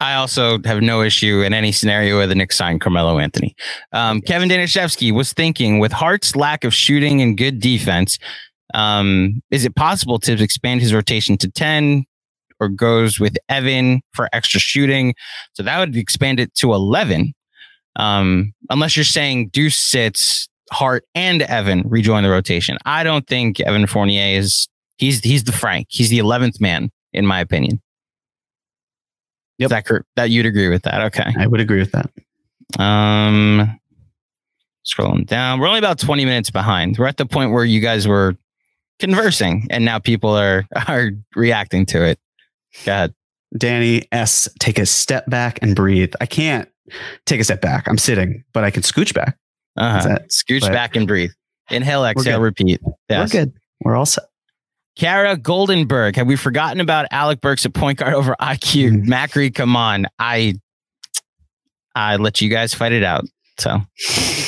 I 0.00 0.14
also 0.14 0.58
have 0.64 0.80
no 0.80 1.02
issue 1.02 1.42
in 1.42 1.52
any 1.52 1.72
scenario 1.72 2.16
where 2.16 2.26
the 2.26 2.34
Knicks 2.34 2.56
sign 2.56 2.78
Carmelo 2.78 3.18
Anthony. 3.18 3.56
Um, 3.92 4.20
Kevin 4.20 4.48
Danishevsky 4.48 5.12
was 5.12 5.32
thinking 5.32 5.80
with 5.80 5.90
Hart's 5.92 6.36
lack 6.36 6.62
of 6.64 6.72
shooting 6.72 7.20
and 7.20 7.36
good 7.36 7.60
defense, 7.60 8.18
um, 8.74 9.42
is 9.50 9.64
it 9.64 9.74
possible 9.74 10.18
to 10.20 10.40
expand 10.42 10.80
his 10.80 10.94
rotation 10.94 11.36
to 11.38 11.50
10 11.50 12.04
or 12.60 12.68
goes 12.68 13.18
with 13.18 13.36
Evan 13.48 14.00
for 14.12 14.28
extra 14.32 14.60
shooting? 14.60 15.14
So 15.54 15.62
that 15.62 15.78
would 15.78 15.96
expand 15.96 16.38
it 16.38 16.54
to 16.56 16.72
11. 16.72 17.32
Um, 17.96 18.52
unless 18.70 18.96
you're 18.96 19.04
saying 19.04 19.48
Deuce 19.48 19.78
sits, 19.78 20.48
Hart 20.70 21.04
and 21.14 21.42
Evan 21.42 21.82
rejoin 21.88 22.22
the 22.22 22.30
rotation. 22.30 22.76
I 22.84 23.02
don't 23.02 23.26
think 23.26 23.58
Evan 23.60 23.86
Fournier 23.86 24.38
is, 24.38 24.68
he's, 24.98 25.20
he's 25.20 25.44
the 25.44 25.52
Frank. 25.52 25.86
He's 25.90 26.10
the 26.10 26.18
11th 26.18 26.60
man, 26.60 26.90
in 27.12 27.26
my 27.26 27.40
opinion. 27.40 27.80
Yep. 29.58 29.70
That, 29.70 29.86
that 30.16 30.30
you'd 30.30 30.46
agree 30.46 30.68
with 30.68 30.82
that. 30.82 31.00
Okay. 31.06 31.32
I 31.36 31.46
would 31.46 31.60
agree 31.60 31.80
with 31.80 31.92
that. 31.92 32.10
Um, 32.78 33.78
scrolling 34.86 35.26
down, 35.26 35.58
we're 35.58 35.66
only 35.66 35.78
about 35.80 35.98
20 35.98 36.24
minutes 36.24 36.50
behind. 36.50 36.98
We're 36.98 37.06
at 37.06 37.16
the 37.16 37.26
point 37.26 37.52
where 37.52 37.64
you 37.64 37.80
guys 37.80 38.06
were 38.06 38.36
conversing 38.98 39.66
and 39.70 39.84
now 39.84 39.98
people 39.98 40.30
are, 40.30 40.66
are 40.88 41.10
reacting 41.34 41.86
to 41.86 42.04
it. 42.04 42.18
Go 42.84 42.92
ahead. 42.92 43.14
Danny 43.56 44.06
S, 44.12 44.48
take 44.60 44.78
a 44.78 44.86
step 44.86 45.28
back 45.28 45.58
and 45.62 45.74
breathe. 45.74 46.12
I 46.20 46.26
can't 46.26 46.68
take 47.26 47.40
a 47.40 47.44
step 47.44 47.60
back. 47.60 47.88
I'm 47.88 47.98
sitting, 47.98 48.44
but 48.52 48.62
I 48.62 48.70
can 48.70 48.82
scooch 48.82 49.14
back. 49.14 49.38
Uh-huh. 49.76 50.18
Scooch 50.28 50.60
but- 50.60 50.72
back 50.72 50.96
and 50.96 51.06
breathe. 51.06 51.30
Inhale, 51.70 52.04
exhale, 52.06 52.40
repeat. 52.40 52.80
Yes. 53.10 53.32
We're 53.32 53.40
good. 53.40 53.52
We're 53.84 53.94
all 53.94 54.06
set. 54.06 54.24
Kara 54.98 55.36
Goldenberg. 55.36 56.16
Have 56.16 56.26
we 56.26 56.36
forgotten 56.36 56.80
about 56.80 57.06
Alec 57.12 57.40
Burks 57.40 57.64
at 57.64 57.72
point 57.72 57.98
guard 57.98 58.14
over 58.14 58.34
IQ? 58.40 58.90
Mhm. 58.90 59.06
Macri, 59.06 59.54
come 59.54 59.76
on. 59.76 60.06
I 60.18 60.54
I 61.94 62.16
let 62.16 62.40
you 62.40 62.50
guys 62.50 62.74
fight 62.74 62.92
it 62.92 63.04
out. 63.04 63.24
So 63.58 63.80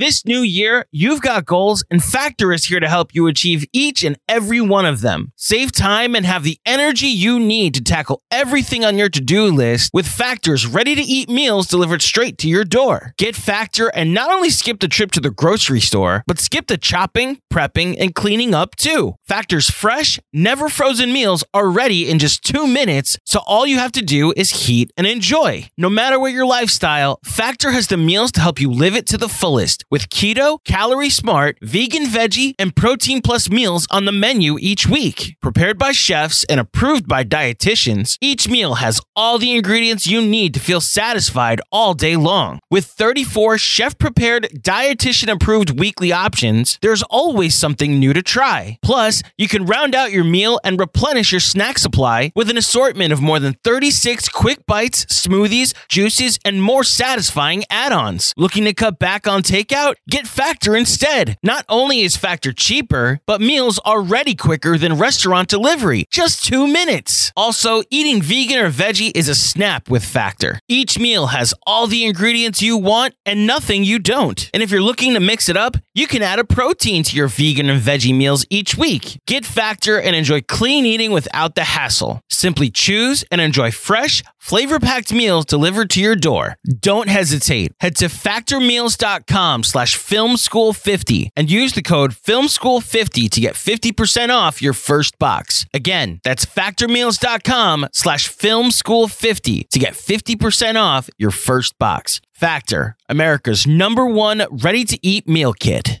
This 0.00 0.24
new 0.24 0.40
year, 0.40 0.86
you've 0.92 1.20
got 1.20 1.44
goals, 1.44 1.84
and 1.90 2.02
Factor 2.02 2.54
is 2.54 2.64
here 2.64 2.80
to 2.80 2.88
help 2.88 3.14
you 3.14 3.26
achieve 3.26 3.66
each 3.70 4.02
and 4.02 4.18
every 4.26 4.58
one 4.58 4.86
of 4.86 5.02
them. 5.02 5.30
Save 5.36 5.72
time 5.72 6.14
and 6.14 6.24
have 6.24 6.42
the 6.42 6.58
energy 6.64 7.08
you 7.08 7.38
need 7.38 7.74
to 7.74 7.82
tackle 7.82 8.22
everything 8.30 8.82
on 8.82 8.96
your 8.96 9.10
to 9.10 9.20
do 9.20 9.44
list 9.44 9.90
with 9.92 10.08
Factor's 10.08 10.66
ready 10.66 10.94
to 10.94 11.02
eat 11.02 11.28
meals 11.28 11.66
delivered 11.66 12.00
straight 12.00 12.38
to 12.38 12.48
your 12.48 12.64
door. 12.64 13.12
Get 13.18 13.36
Factor 13.36 13.88
and 13.88 14.14
not 14.14 14.32
only 14.32 14.48
skip 14.48 14.80
the 14.80 14.88
trip 14.88 15.10
to 15.10 15.20
the 15.20 15.30
grocery 15.30 15.80
store, 15.80 16.24
but 16.26 16.38
skip 16.38 16.68
the 16.68 16.78
chopping, 16.78 17.38
prepping, 17.52 17.94
and 18.00 18.14
cleaning 18.14 18.54
up 18.54 18.76
too. 18.76 19.16
Factor's 19.28 19.68
fresh, 19.68 20.18
never 20.32 20.70
frozen 20.70 21.12
meals 21.12 21.44
are 21.52 21.68
ready 21.68 22.08
in 22.08 22.18
just 22.18 22.42
two 22.42 22.66
minutes, 22.66 23.18
so 23.26 23.40
all 23.46 23.66
you 23.66 23.76
have 23.76 23.92
to 23.92 24.00
do 24.00 24.32
is 24.34 24.64
heat 24.64 24.94
and 24.96 25.06
enjoy. 25.06 25.68
No 25.76 25.90
matter 25.90 26.18
what 26.18 26.32
your 26.32 26.46
lifestyle, 26.46 27.18
Factor 27.22 27.72
has 27.72 27.88
the 27.88 27.98
meals 27.98 28.32
to 28.32 28.40
help 28.40 28.58
you 28.58 28.70
live 28.70 28.96
it 28.96 29.06
to 29.08 29.18
the 29.18 29.28
fullest 29.28 29.84
with 29.90 30.08
keto, 30.08 30.62
calorie 30.64 31.10
smart, 31.10 31.58
vegan 31.60 32.04
veggie, 32.04 32.54
and 32.58 32.76
protein 32.76 33.20
plus 33.20 33.50
meals 33.50 33.86
on 33.90 34.04
the 34.04 34.12
menu 34.12 34.56
each 34.60 34.86
week. 34.86 35.36
Prepared 35.40 35.78
by 35.78 35.90
chefs 35.90 36.44
and 36.44 36.60
approved 36.60 37.08
by 37.08 37.24
dietitians, 37.24 38.16
each 38.20 38.48
meal 38.48 38.76
has 38.76 39.00
all 39.16 39.38
the 39.38 39.52
ingredients 39.52 40.06
you 40.06 40.22
need 40.22 40.54
to 40.54 40.60
feel 40.60 40.80
satisfied 40.80 41.60
all 41.72 41.92
day 41.94 42.14
long. 42.14 42.60
With 42.70 42.84
34 42.84 43.58
chef 43.58 43.98
prepared, 43.98 44.48
dietitian 44.60 45.32
approved 45.32 45.78
weekly 45.80 46.12
options, 46.12 46.78
there's 46.82 47.02
always 47.04 47.56
something 47.56 47.98
new 47.98 48.12
to 48.12 48.22
try. 48.22 48.78
Plus, 48.82 49.22
you 49.36 49.48
can 49.48 49.66
round 49.66 49.94
out 49.94 50.12
your 50.12 50.24
meal 50.24 50.60
and 50.62 50.78
replenish 50.78 51.32
your 51.32 51.40
snack 51.40 51.78
supply 51.78 52.30
with 52.36 52.48
an 52.48 52.56
assortment 52.56 53.12
of 53.12 53.20
more 53.20 53.40
than 53.40 53.56
36 53.64 54.28
quick 54.28 54.64
bites, 54.66 55.04
smoothies, 55.06 55.74
juices, 55.88 56.38
and 56.44 56.62
more 56.62 56.84
satisfying 56.84 57.64
add 57.70 57.92
ons. 57.92 58.32
Looking 58.36 58.64
to 58.66 58.72
cut 58.72 59.00
back 59.00 59.26
on 59.26 59.42
takeout? 59.42 59.79
Get 60.08 60.26
Factor 60.26 60.76
instead. 60.76 61.36
Not 61.42 61.64
only 61.68 62.00
is 62.00 62.16
Factor 62.16 62.52
cheaper, 62.52 63.20
but 63.26 63.40
meals 63.40 63.80
are 63.84 64.00
ready 64.00 64.34
quicker 64.34 64.76
than 64.76 64.98
restaurant 64.98 65.48
delivery. 65.48 66.04
Just 66.10 66.44
two 66.44 66.66
minutes. 66.66 67.32
Also, 67.36 67.82
eating 67.90 68.22
vegan 68.22 68.58
or 68.58 68.70
veggie 68.70 69.12
is 69.14 69.28
a 69.28 69.34
snap 69.34 69.88
with 69.88 70.04
Factor. 70.04 70.58
Each 70.68 70.98
meal 70.98 71.28
has 71.28 71.54
all 71.66 71.86
the 71.86 72.04
ingredients 72.04 72.62
you 72.62 72.76
want 72.76 73.14
and 73.24 73.46
nothing 73.46 73.84
you 73.84 73.98
don't. 73.98 74.50
And 74.52 74.62
if 74.62 74.70
you're 74.70 74.82
looking 74.82 75.14
to 75.14 75.20
mix 75.20 75.48
it 75.48 75.56
up, 75.56 75.76
you 75.94 76.06
can 76.06 76.22
add 76.22 76.38
a 76.38 76.44
protein 76.44 77.02
to 77.04 77.16
your 77.16 77.28
vegan 77.28 77.68
and 77.70 77.80
veggie 77.80 78.16
meals 78.16 78.46
each 78.50 78.76
week. 78.76 79.20
Get 79.26 79.44
Factor 79.44 80.00
and 80.00 80.14
enjoy 80.16 80.42
clean 80.42 80.86
eating 80.86 81.12
without 81.12 81.54
the 81.54 81.64
hassle. 81.64 82.20
Simply 82.28 82.70
choose 82.70 83.24
and 83.30 83.40
enjoy 83.40 83.70
fresh, 83.70 84.22
Flavor 84.40 84.80
packed 84.80 85.12
meals 85.12 85.44
delivered 85.44 85.90
to 85.90 86.00
your 86.00 86.16
door. 86.16 86.56
Don't 86.80 87.08
hesitate. 87.10 87.72
Head 87.80 87.94
to 87.96 88.06
factormeals.com 88.06 89.62
slash 89.64 89.96
filmschool50 89.98 91.28
and 91.36 91.50
use 91.50 91.74
the 91.74 91.82
code 91.82 92.12
filmschool50 92.12 93.28
to 93.30 93.40
get 93.40 93.54
50% 93.54 94.34
off 94.34 94.62
your 94.62 94.72
first 94.72 95.18
box. 95.18 95.66
Again, 95.74 96.20
that's 96.24 96.46
factormeals.com 96.46 97.88
slash 97.92 98.30
filmschool50 98.34 99.68
to 99.68 99.78
get 99.78 99.92
50% 99.92 100.80
off 100.80 101.10
your 101.18 101.30
first 101.30 101.78
box. 101.78 102.20
Factor, 102.34 102.96
America's 103.10 103.66
number 103.66 104.06
one 104.06 104.42
ready 104.50 104.84
to 104.86 104.98
eat 105.06 105.28
meal 105.28 105.52
kit. 105.52 106.00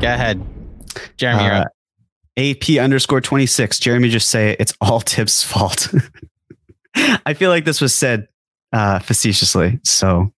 Go 0.00 0.08
ahead. 0.08 0.40
Jeremy, 1.16 1.44
you're 1.44 1.52
Uh, 1.54 1.60
up. 1.62 1.68
AP 2.38 2.78
underscore 2.78 3.20
26. 3.20 3.78
Jeremy 3.80 4.08
just 4.08 4.28
say 4.28 4.50
it. 4.52 4.60
it's 4.60 4.74
all 4.80 5.00
Tibbs' 5.00 5.42
fault. 5.42 5.92
I 7.26 7.34
feel 7.34 7.50
like 7.50 7.64
this 7.64 7.80
was 7.80 7.94
said 7.94 8.28
uh, 8.72 8.98
facetiously. 8.98 9.80
So 9.84 10.32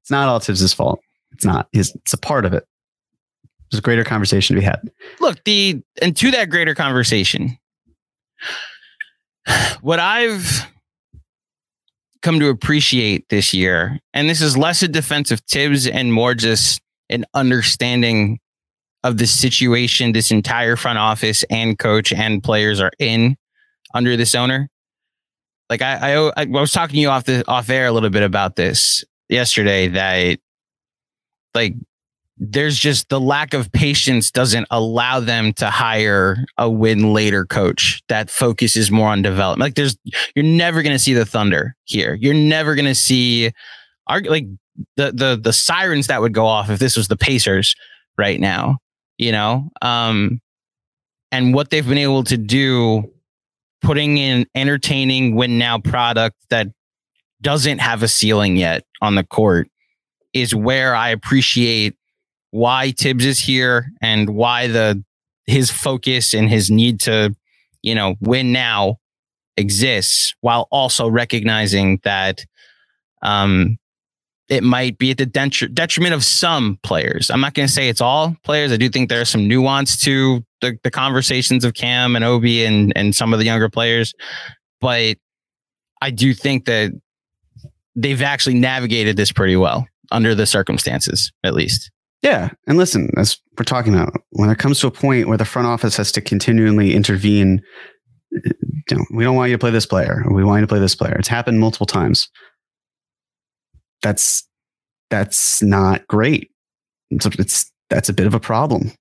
it's 0.00 0.10
not 0.10 0.28
all 0.28 0.40
Tibbs' 0.40 0.72
fault. 0.72 1.00
It's 1.32 1.44
not. 1.44 1.68
It's, 1.72 1.94
it's 1.94 2.12
a 2.12 2.18
part 2.18 2.44
of 2.44 2.52
it. 2.52 2.66
There's 3.70 3.78
a 3.78 3.82
greater 3.82 4.04
conversation 4.04 4.56
to 4.56 4.60
be 4.60 4.64
had. 4.64 4.90
look 5.20 5.42
the 5.44 5.80
and 6.00 6.16
to 6.16 6.30
that 6.30 6.50
greater 6.50 6.74
conversation 6.74 7.58
what 9.82 9.98
i've 9.98 10.66
come 12.22 12.40
to 12.40 12.48
appreciate 12.48 13.28
this 13.28 13.52
year 13.52 13.98
and 14.14 14.28
this 14.28 14.40
is 14.40 14.56
less 14.56 14.82
a 14.82 14.88
defense 14.88 15.30
of 15.30 15.44
tibbs 15.46 15.86
and 15.86 16.12
more 16.12 16.34
just 16.34 16.80
an 17.10 17.24
understanding 17.34 18.38
of 19.04 19.18
the 19.18 19.26
situation 19.26 20.12
this 20.12 20.30
entire 20.30 20.76
front 20.76 20.98
office 20.98 21.44
and 21.50 21.78
coach 21.78 22.12
and 22.12 22.42
players 22.42 22.80
are 22.80 22.92
in 22.98 23.36
under 23.94 24.16
this 24.16 24.34
owner 24.34 24.68
like 25.70 25.82
i 25.82 26.14
i, 26.14 26.32
I 26.36 26.44
was 26.46 26.72
talking 26.72 26.94
to 26.94 27.00
you 27.00 27.08
off 27.08 27.24
the 27.24 27.44
off 27.48 27.70
air 27.70 27.86
a 27.86 27.92
little 27.92 28.10
bit 28.10 28.22
about 28.22 28.56
this 28.56 29.04
yesterday 29.28 29.88
that 29.88 30.38
like 31.54 31.74
there's 32.40 32.78
just 32.78 33.08
the 33.08 33.20
lack 33.20 33.52
of 33.52 33.70
patience 33.72 34.30
doesn't 34.30 34.66
allow 34.70 35.18
them 35.20 35.52
to 35.54 35.70
hire 35.70 36.44
a 36.56 36.70
win 36.70 37.12
later 37.12 37.44
coach 37.44 38.00
that 38.08 38.30
focuses 38.30 38.90
more 38.90 39.08
on 39.08 39.22
development. 39.22 39.66
Like 39.66 39.74
there's 39.74 39.96
you're 40.34 40.44
never 40.44 40.82
going 40.82 40.94
to 40.94 41.00
see 41.00 41.14
the 41.14 41.26
thunder 41.26 41.74
here. 41.84 42.14
You're 42.14 42.34
never 42.34 42.74
going 42.74 42.86
to 42.86 42.94
see 42.94 43.50
our 44.06 44.20
like 44.20 44.46
the 44.96 45.12
the 45.12 45.40
the 45.42 45.52
sirens 45.52 46.06
that 46.06 46.20
would 46.20 46.32
go 46.32 46.46
off 46.46 46.70
if 46.70 46.78
this 46.78 46.96
was 46.96 47.08
the 47.08 47.16
Pacers 47.16 47.74
right 48.16 48.40
now, 48.40 48.78
you 49.18 49.32
know? 49.32 49.68
Um 49.82 50.40
and 51.32 51.52
what 51.52 51.70
they've 51.70 51.86
been 51.86 51.98
able 51.98 52.24
to 52.24 52.38
do 52.38 53.12
putting 53.80 54.18
in 54.18 54.46
entertaining 54.54 55.34
win 55.34 55.58
now 55.58 55.78
product 55.78 56.36
that 56.50 56.68
doesn't 57.40 57.78
have 57.78 58.02
a 58.02 58.08
ceiling 58.08 58.56
yet 58.56 58.84
on 59.00 59.14
the 59.14 59.24
court 59.24 59.68
is 60.32 60.54
where 60.54 60.94
I 60.94 61.10
appreciate 61.10 61.96
why 62.50 62.90
Tibbs 62.90 63.24
is 63.24 63.38
here 63.38 63.90
and 64.00 64.30
why 64.30 64.66
the 64.66 65.02
his 65.46 65.70
focus 65.70 66.34
and 66.34 66.48
his 66.48 66.70
need 66.70 67.00
to, 67.00 67.34
you 67.82 67.94
know, 67.94 68.16
win 68.20 68.52
now 68.52 68.96
exists 69.56 70.34
while 70.40 70.68
also 70.70 71.08
recognizing 71.08 72.00
that 72.04 72.44
um 73.22 73.78
it 74.48 74.62
might 74.62 74.98
be 74.98 75.10
at 75.10 75.18
the 75.18 75.26
detri- 75.26 75.72
detriment 75.74 76.14
of 76.14 76.24
some 76.24 76.78
players. 76.82 77.30
I'm 77.30 77.40
not 77.40 77.54
going 77.54 77.68
to 77.68 77.72
say 77.72 77.88
it's 77.88 78.00
all 78.00 78.34
players. 78.44 78.72
I 78.72 78.76
do 78.76 78.88
think 78.88 79.08
there's 79.08 79.28
some 79.28 79.46
nuance 79.46 80.00
to 80.02 80.42
the, 80.60 80.78
the 80.82 80.90
conversations 80.90 81.64
of 81.64 81.74
Cam 81.74 82.16
and 82.16 82.24
Obi 82.24 82.64
and 82.64 82.92
and 82.96 83.14
some 83.14 83.32
of 83.32 83.38
the 83.38 83.44
younger 83.44 83.68
players, 83.68 84.14
but 84.80 85.16
I 86.00 86.10
do 86.10 86.34
think 86.34 86.66
that 86.66 86.92
they've 87.94 88.22
actually 88.22 88.54
navigated 88.54 89.16
this 89.16 89.32
pretty 89.32 89.56
well 89.56 89.86
under 90.10 90.34
the 90.34 90.46
circumstances, 90.46 91.32
at 91.44 91.54
least. 91.54 91.90
Yeah. 92.22 92.50
And 92.66 92.78
listen, 92.78 93.10
as 93.16 93.38
we're 93.58 93.64
talking 93.64 93.94
about, 93.94 94.12
when 94.30 94.50
it 94.50 94.58
comes 94.58 94.80
to 94.80 94.86
a 94.86 94.90
point 94.90 95.28
where 95.28 95.38
the 95.38 95.44
front 95.44 95.68
office 95.68 95.96
has 95.96 96.10
to 96.12 96.20
continually 96.20 96.94
intervene, 96.94 97.62
uh, 98.34 98.50
know, 98.90 99.04
we 99.12 99.24
don't 99.24 99.36
want 99.36 99.50
you 99.50 99.56
to 99.56 99.60
play 99.60 99.70
this 99.70 99.86
player, 99.86 100.24
we 100.30 100.44
want 100.44 100.60
you 100.60 100.66
to 100.66 100.68
play 100.68 100.80
this 100.80 100.94
player. 100.94 101.16
It's 101.18 101.28
happened 101.28 101.60
multiple 101.60 101.86
times. 101.86 102.28
That's 104.02 104.46
that's 105.10 105.62
not 105.62 106.06
great. 106.06 106.50
It's, 107.10 107.26
it's 107.26 107.72
that's 107.90 108.08
a 108.08 108.12
bit 108.12 108.26
of 108.26 108.34
a 108.34 108.40
problem. 108.40 108.92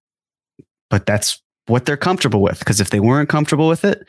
But 0.89 1.05
that's 1.05 1.41
what 1.67 1.85
they're 1.85 1.97
comfortable 1.97 2.41
with. 2.41 2.59
Because 2.59 2.79
if 2.79 2.89
they 2.89 2.99
weren't 2.99 3.29
comfortable 3.29 3.67
with 3.67 3.83
it, 3.83 4.07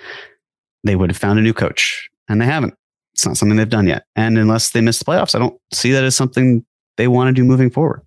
they 0.84 0.96
would 0.96 1.10
have 1.10 1.16
found 1.16 1.38
a 1.38 1.42
new 1.42 1.52
coach. 1.52 2.08
And 2.28 2.40
they 2.40 2.46
haven't. 2.46 2.74
It's 3.14 3.26
not 3.26 3.36
something 3.36 3.56
they've 3.56 3.68
done 3.68 3.88
yet. 3.88 4.04
And 4.14 4.38
unless 4.38 4.70
they 4.70 4.80
miss 4.80 4.98
the 5.00 5.04
playoffs, 5.04 5.34
I 5.34 5.40
don't 5.40 5.58
see 5.72 5.90
that 5.92 6.04
as 6.04 6.14
something 6.14 6.64
they 6.96 7.08
want 7.08 7.28
to 7.28 7.32
do 7.32 7.44
moving 7.44 7.70
forward. 7.70 8.02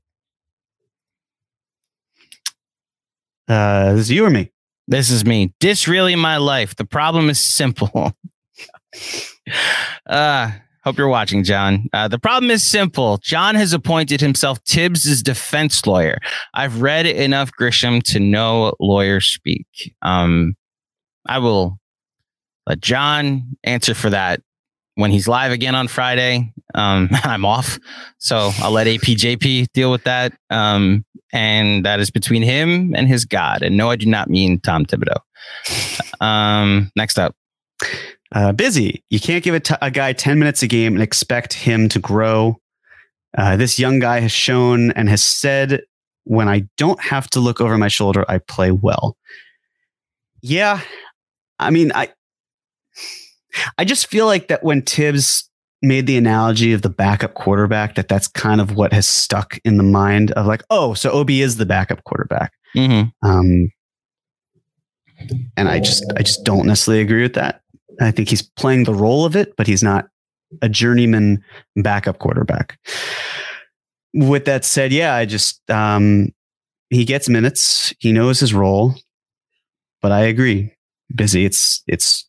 Uh, 3.47 3.93
this 3.93 4.03
is 4.03 4.11
you 4.11 4.25
or 4.25 4.29
me? 4.29 4.51
This 4.87 5.09
is 5.09 5.25
me. 5.25 5.53
This 5.59 5.87
really 5.87 6.15
my 6.15 6.37
life. 6.37 6.75
The 6.75 6.85
problem 6.85 7.29
is 7.29 7.39
simple. 7.39 8.13
uh, 10.05 10.51
hope 10.83 10.97
you're 10.97 11.07
watching, 11.07 11.43
John. 11.43 11.87
Uh, 11.93 12.07
the 12.07 12.19
problem 12.19 12.51
is 12.51 12.63
simple. 12.63 13.19
John 13.23 13.55
has 13.55 13.73
appointed 13.73 14.21
himself 14.21 14.63
Tibbs' 14.63 15.21
defense 15.21 15.85
lawyer. 15.85 16.17
I've 16.53 16.81
read 16.81 17.05
enough 17.05 17.51
Grisham 17.59 18.01
to 18.03 18.19
know 18.19 18.73
lawyers 18.79 19.27
speak. 19.27 19.67
Um, 20.01 20.55
I 21.27 21.39
will 21.39 21.79
let 22.67 22.81
John 22.81 23.57
answer 23.63 23.93
for 23.93 24.09
that 24.09 24.41
when 24.95 25.11
he's 25.11 25.27
live 25.27 25.51
again 25.51 25.75
on 25.75 25.87
Friday. 25.87 26.53
Um, 26.73 27.09
I'm 27.23 27.45
off, 27.45 27.79
so 28.17 28.51
I'll 28.59 28.71
let 28.71 28.87
APJP 28.87 29.67
deal 29.73 29.91
with 29.91 30.03
that. 30.03 30.33
Um, 30.49 31.05
and 31.33 31.85
that 31.85 31.99
is 31.99 32.11
between 32.11 32.41
him 32.41 32.93
and 32.95 33.07
his 33.07 33.25
God. 33.25 33.61
And 33.61 33.77
no, 33.77 33.89
I 33.89 33.95
do 33.95 34.05
not 34.05 34.29
mean 34.29 34.59
Tom 34.59 34.85
Thibodeau. 34.85 35.19
Um, 36.19 36.91
next 36.95 37.17
up, 37.17 37.35
Uh, 38.33 38.51
busy. 38.53 39.03
You 39.09 39.19
can't 39.19 39.43
give 39.43 39.55
a, 39.55 39.59
t- 39.59 39.75
a 39.81 39.91
guy 39.91 40.13
10 40.13 40.39
minutes 40.39 40.63
a 40.63 40.67
game 40.67 40.93
and 40.93 41.03
expect 41.03 41.53
him 41.53 41.89
to 41.89 41.99
grow. 41.99 42.59
Uh, 43.37 43.57
this 43.57 43.77
young 43.79 43.99
guy 43.99 44.19
has 44.19 44.31
shown 44.31 44.91
and 44.91 45.09
has 45.09 45.23
said, 45.23 45.81
when 46.23 46.47
I 46.47 46.67
don't 46.77 47.01
have 47.01 47.29
to 47.31 47.39
look 47.39 47.59
over 47.59 47.77
my 47.77 47.87
shoulder, 47.87 48.25
I 48.29 48.37
play 48.37 48.71
well. 48.71 49.17
Yeah. 50.41 50.81
I 51.59 51.69
mean, 51.71 51.91
I, 51.93 52.09
I 53.77 53.85
just 53.85 54.07
feel 54.07 54.25
like 54.27 54.47
that 54.47 54.63
when 54.63 54.81
Tibbs 54.81 55.49
made 55.81 56.07
the 56.07 56.17
analogy 56.17 56.73
of 56.73 56.83
the 56.83 56.89
backup 56.89 57.33
quarterback, 57.33 57.95
that 57.95 58.07
that's 58.07 58.27
kind 58.27 58.61
of 58.61 58.75
what 58.75 58.93
has 58.93 59.09
stuck 59.09 59.57
in 59.65 59.77
the 59.77 59.83
mind 59.83 60.31
of 60.31 60.45
like, 60.45 60.63
oh, 60.69 60.93
so 60.93 61.11
Obi 61.11 61.41
is 61.41 61.57
the 61.57 61.65
backup 61.65 62.03
quarterback. 62.03 62.53
Mhm. 62.75 63.11
Um, 63.23 63.71
and 65.57 65.69
I 65.69 65.79
just, 65.79 66.05
I 66.15 66.21
just 66.23 66.43
don't 66.43 66.65
necessarily 66.65 67.01
agree 67.01 67.23
with 67.23 67.33
that. 67.33 67.61
I 67.99 68.11
think 68.11 68.29
he's 68.29 68.41
playing 68.41 68.85
the 68.85 68.93
role 68.93 69.25
of 69.25 69.35
it, 69.35 69.55
but 69.57 69.67
he's 69.67 69.83
not 69.83 70.07
a 70.61 70.69
journeyman 70.69 71.43
backup 71.75 72.19
quarterback. 72.19 72.79
With 74.13 74.45
that 74.45 74.65
said, 74.65 74.91
yeah, 74.91 75.15
I 75.15 75.25
just, 75.25 75.61
um, 75.69 76.33
he 76.89 77.05
gets 77.05 77.29
minutes. 77.29 77.93
He 77.99 78.11
knows 78.11 78.39
his 78.39 78.53
role, 78.53 78.95
but 80.01 80.11
I 80.11 80.21
agree. 80.21 80.73
Busy. 81.15 81.45
It's, 81.45 81.83
it's, 81.87 82.27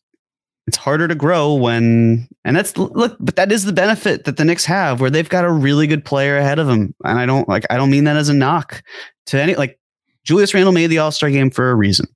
it's 0.65 0.77
harder 0.77 1.09
to 1.09 1.15
grow 1.15 1.53
when, 1.53 2.29
and 2.45 2.55
that's 2.55 2.77
look, 2.77 3.17
but 3.19 3.35
that 3.35 3.51
is 3.51 3.65
the 3.65 3.73
benefit 3.73 4.23
that 4.23 4.37
the 4.37 4.45
Knicks 4.45 4.63
have 4.63 5.01
where 5.01 5.09
they've 5.09 5.27
got 5.27 5.43
a 5.43 5.51
really 5.51 5.87
good 5.87 6.05
player 6.05 6.37
ahead 6.37 6.59
of 6.59 6.67
them. 6.67 6.95
And 7.03 7.19
I 7.19 7.25
don't 7.25 7.49
like, 7.49 7.65
I 7.69 7.75
don't 7.75 7.89
mean 7.89 8.05
that 8.05 8.15
as 8.15 8.29
a 8.29 8.33
knock 8.33 8.81
to 9.25 9.41
any, 9.41 9.55
like 9.55 9.77
Julius 10.23 10.53
Randle 10.53 10.71
made 10.71 10.87
the 10.87 10.99
All 10.99 11.11
Star 11.11 11.29
game 11.29 11.51
for 11.51 11.69
a 11.69 11.75
reason. 11.75 12.07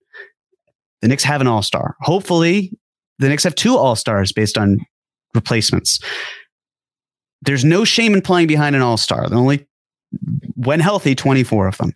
The 1.02 1.10
Knicks 1.10 1.26
have 1.26 1.42
an 1.42 1.48
All 1.48 1.62
Star. 1.62 1.98
Hopefully, 2.00 2.72
the 3.20 3.30
Knicks 3.30 3.44
have 3.44 3.56
two 3.56 3.78
All 3.78 3.96
Stars 3.96 4.32
based 4.32 4.58
on 4.58 4.78
replacements. 5.34 6.00
There's 7.42 7.66
no 7.66 7.86
shame 7.86 8.14
in 8.14 8.22
playing 8.22 8.48
behind 8.48 8.76
an 8.76 8.82
All 8.82 8.98
Star. 8.98 9.32
Only 9.32 9.68
when 10.56 10.80
healthy, 10.80 11.16
24 11.16 11.68
of 11.68 11.78
them. 11.78 11.94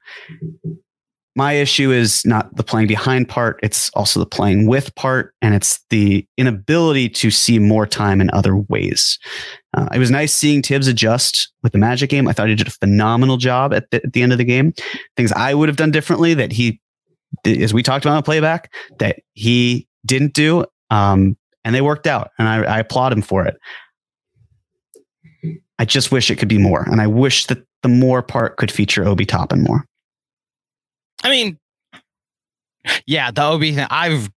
My 1.36 1.54
issue 1.54 1.92
is 1.92 2.26
not 2.26 2.54
the 2.58 2.64
playing 2.64 2.88
behind 2.88 3.30
part, 3.30 3.58
it's 3.64 3.90
also 3.92 4.20
the 4.20 4.26
playing 4.26 4.68
with 4.68 4.94
part, 4.96 5.34
and 5.42 5.56
it's 5.56 5.80
the 5.90 6.28
inability 6.38 7.08
to 7.08 7.32
see 7.32 7.58
more 7.58 7.88
time 7.88 8.20
in 8.20 8.30
other 8.32 8.58
ways. 8.58 9.18
Uh, 9.74 9.88
it 9.94 10.00
was 10.00 10.12
nice 10.12 10.34
seeing 10.34 10.62
Tibbs 10.62 10.88
adjust 10.88 11.54
with 11.64 11.72
the 11.72 11.78
Magic 11.78 12.10
game. 12.10 12.28
I 12.28 12.34
thought 12.34 12.50
he 12.50 12.56
did 12.56 12.68
a 12.68 12.72
phenomenal 12.72 13.38
job 13.38 13.74
at 13.74 13.90
the, 13.92 14.04
at 14.04 14.12
the 14.12 14.22
end 14.22 14.34
of 14.34 14.40
the 14.40 14.44
game. 14.44 14.74
Things 15.16 15.32
I 15.32 15.54
would 15.54 15.70
have 15.70 15.78
done 15.78 15.92
differently 15.92 16.34
that 16.34 16.52
he, 16.52 16.82
as 17.46 17.74
we 17.74 17.82
talked 17.82 18.04
about 18.04 18.16
on 18.16 18.18
the 18.18 18.24
playback, 18.24 18.74
that 19.00 19.22
he 19.34 19.88
didn't 20.06 20.34
do, 20.34 20.66
um, 20.92 21.36
and 21.66 21.74
they 21.74 21.82
worked 21.82 22.06
out, 22.06 22.30
and 22.38 22.48
I, 22.48 22.58
I 22.64 22.80
applaud 22.80 23.12
him 23.14 23.22
for 23.24 23.46
it. 23.46 23.58
I 25.80 25.86
just 25.86 26.12
wish 26.12 26.30
it 26.30 26.36
could 26.36 26.48
be 26.48 26.60
more, 26.60 26.84
and 26.84 27.02
I 27.02 27.08
wish 27.08 27.48
that 27.48 27.64
the 27.82 27.90
more 27.90 28.22
part 28.22 28.58
could 28.58 28.72
feature 28.72 29.04
Obi 29.08 29.26
Toppin 29.26 29.64
more. 29.64 29.84
I 31.24 31.30
mean, 31.32 31.58
yeah, 33.08 33.32
the 33.32 33.44
Obi 33.44 33.74
thing. 33.74 33.88
I've 33.90 34.30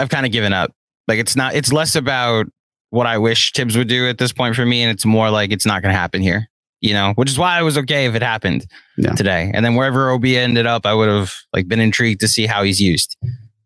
I've 0.00 0.08
kind 0.08 0.26
of 0.26 0.32
given 0.32 0.52
up. 0.52 0.72
Like 1.06 1.18
it's 1.20 1.36
not. 1.36 1.54
It's 1.54 1.72
less 1.72 1.94
about 1.94 2.46
what 2.90 3.06
I 3.06 3.18
wish 3.18 3.52
Tibbs 3.52 3.76
would 3.76 3.88
do 3.88 4.08
at 4.08 4.18
this 4.18 4.32
point 4.32 4.56
for 4.56 4.66
me, 4.66 4.82
and 4.82 4.90
it's 4.90 5.04
more 5.04 5.30
like 5.30 5.52
it's 5.52 5.66
not 5.66 5.82
going 5.82 5.92
to 5.92 5.98
happen 5.98 6.20
here. 6.20 6.48
You 6.80 6.92
know, 6.94 7.12
which 7.16 7.28
is 7.28 7.38
why 7.38 7.58
I 7.58 7.62
was 7.62 7.76
okay 7.78 8.06
if 8.06 8.14
it 8.14 8.22
happened 8.22 8.64
Yeah. 8.96 9.12
today. 9.14 9.50
And 9.52 9.64
then 9.64 9.74
wherever 9.74 10.10
Obi 10.10 10.38
ended 10.38 10.64
up, 10.64 10.86
I 10.86 10.94
would 10.94 11.08
have 11.08 11.34
like 11.52 11.66
been 11.66 11.80
intrigued 11.80 12.20
to 12.20 12.28
see 12.28 12.46
how 12.46 12.62
he's 12.62 12.80
used. 12.80 13.16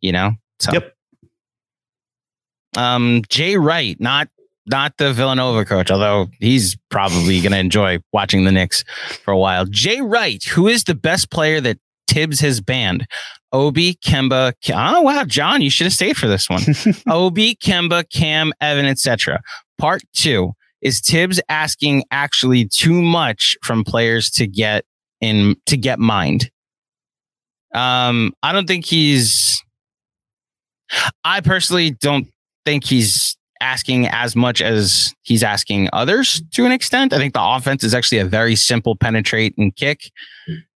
You 0.01 0.13
know, 0.13 0.33
so 0.61 0.73
Yep. 0.73 0.95
Um, 2.77 3.23
Jay 3.29 3.57
Wright, 3.57 3.99
not 4.01 4.29
not 4.67 4.97
the 4.97 5.13
Villanova 5.13 5.65
coach, 5.65 5.91
although 5.91 6.29
he's 6.39 6.77
probably 6.89 7.41
going 7.41 7.51
to 7.53 7.59
enjoy 7.59 7.99
watching 8.13 8.45
the 8.45 8.53
Knicks 8.53 8.85
for 9.25 9.33
a 9.33 9.39
while. 9.39 9.65
Jay 9.67 10.01
Wright, 10.01 10.43
who 10.45 10.69
is 10.69 10.85
the 10.85 10.95
best 10.95 11.31
player 11.31 11.61
that 11.61 11.79
Tibbs 12.07 12.39
has 12.41 12.61
banned? 12.61 13.07
Obi, 13.53 13.95
Kemba. 14.05 14.53
Ke- 14.65 14.71
Oh 14.75 15.03
wow, 15.03 15.25
John, 15.25 15.63
you 15.63 15.71
should 15.71 15.87
have 15.87 15.93
stayed 15.93 16.17
for 16.17 16.29
this 16.29 16.49
one. 16.49 16.63
Obi, 17.09 17.57
Kemba, 17.57 18.05
Cam, 18.13 18.53
Evan, 18.61 18.87
etc. 18.87 19.41
Part 19.79 20.03
two 20.15 20.53
is 20.81 21.01
Tibbs 21.01 21.41
asking 21.49 22.05
actually 22.11 22.67
too 22.67 23.03
much 23.03 23.57
from 23.63 23.83
players 23.85 24.31
to 24.31 24.47
get 24.47 24.85
in 25.21 25.57
to 25.67 25.77
get 25.77 25.99
mined. 25.99 26.51
Um, 27.75 28.33
I 28.43 28.53
don't 28.53 28.67
think 28.67 28.85
he's. 28.85 29.63
I 31.25 31.41
personally 31.41 31.91
don't 31.91 32.29
think 32.65 32.85
he's 32.85 33.37
asking 33.61 34.09
as 34.09 34.35
much 34.35 34.61
as 34.61 35.15
he's 35.23 35.43
asking 35.43 35.89
others 35.93 36.43
to 36.53 36.67
an 36.67 36.73
extent. 36.73 37.13
I 37.13 37.19
think 37.19 37.33
the 37.33 37.43
offense 37.43 37.85
is 37.85 37.95
actually 37.95 38.19
a 38.19 38.25
very 38.25 38.57
simple 38.57 38.97
penetrate 38.97 39.55
and 39.57 39.75
kick 39.75 40.11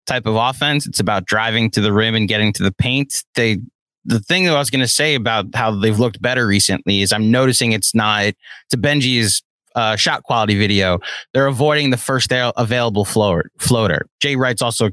type 0.06 0.24
of 0.24 0.36
offense. 0.36 0.86
It's 0.86 1.00
about 1.00 1.26
driving 1.26 1.70
to 1.72 1.80
the 1.80 1.92
rim 1.92 2.14
and 2.14 2.28
getting 2.28 2.52
to 2.54 2.62
the 2.62 2.72
paint. 2.72 3.24
They 3.34 3.58
the 4.04 4.20
thing 4.20 4.44
that 4.44 4.54
I 4.54 4.58
was 4.58 4.70
going 4.70 4.82
to 4.82 4.88
say 4.88 5.16
about 5.16 5.46
how 5.52 5.72
they've 5.72 5.98
looked 5.98 6.22
better 6.22 6.46
recently 6.46 7.02
is 7.02 7.12
I'm 7.12 7.28
noticing 7.30 7.72
it's 7.72 7.92
not 7.92 8.34
to 8.70 8.78
Benji's 8.78 9.42
uh, 9.74 9.96
shot 9.96 10.22
quality 10.22 10.56
video. 10.56 11.00
They're 11.34 11.48
avoiding 11.48 11.90
the 11.90 11.96
first 11.96 12.30
available 12.32 13.04
floater. 13.04 13.50
Floater. 13.58 14.06
Jay 14.20 14.36
Wright's 14.36 14.62
also 14.62 14.90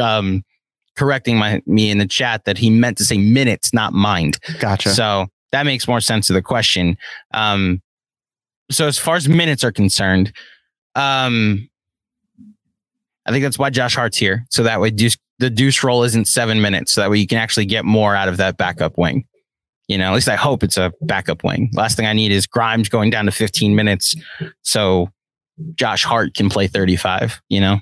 um, 0.00 0.42
correcting 0.96 1.38
my 1.38 1.62
me 1.64 1.90
in 1.90 1.98
the 1.98 2.06
chat 2.06 2.44
that 2.44 2.58
he 2.58 2.70
meant 2.70 2.98
to 2.98 3.04
say 3.04 3.18
minutes, 3.18 3.72
not 3.72 3.92
mind. 3.92 4.40
Gotcha. 4.58 4.90
So 4.90 5.28
that 5.52 5.64
makes 5.64 5.88
more 5.88 6.00
sense 6.00 6.26
to 6.28 6.32
the 6.32 6.42
question. 6.42 6.96
Um, 7.32 7.82
so 8.70 8.86
as 8.86 8.98
far 8.98 9.16
as 9.16 9.28
minutes 9.28 9.64
are 9.64 9.72
concerned, 9.72 10.32
um, 10.94 11.68
I 13.26 13.30
think 13.30 13.42
that's 13.42 13.58
why 13.58 13.70
Josh 13.70 13.94
Hart's 13.94 14.16
here. 14.16 14.46
So 14.50 14.62
that 14.62 14.80
way 14.80 14.90
deuce, 14.90 15.16
the 15.38 15.50
deuce 15.50 15.82
roll 15.82 16.02
isn't 16.02 16.26
seven 16.26 16.60
minutes. 16.60 16.92
So 16.92 17.00
that 17.00 17.10
way 17.10 17.18
you 17.18 17.26
can 17.26 17.38
actually 17.38 17.66
get 17.66 17.84
more 17.84 18.14
out 18.14 18.28
of 18.28 18.36
that 18.38 18.56
backup 18.56 18.98
wing. 18.98 19.24
You 19.86 19.96
know, 19.96 20.08
at 20.10 20.14
least 20.14 20.28
I 20.28 20.36
hope 20.36 20.62
it's 20.62 20.76
a 20.76 20.92
backup 21.02 21.44
wing. 21.44 21.70
Last 21.72 21.96
thing 21.96 22.06
I 22.06 22.12
need 22.12 22.30
is 22.32 22.46
Grimes 22.46 22.88
going 22.90 23.10
down 23.10 23.24
to 23.24 23.30
15 23.32 23.74
minutes. 23.74 24.14
So 24.62 25.10
Josh 25.74 26.04
Hart 26.04 26.34
can 26.34 26.50
play 26.50 26.66
35, 26.66 27.40
you 27.48 27.60
know? 27.60 27.80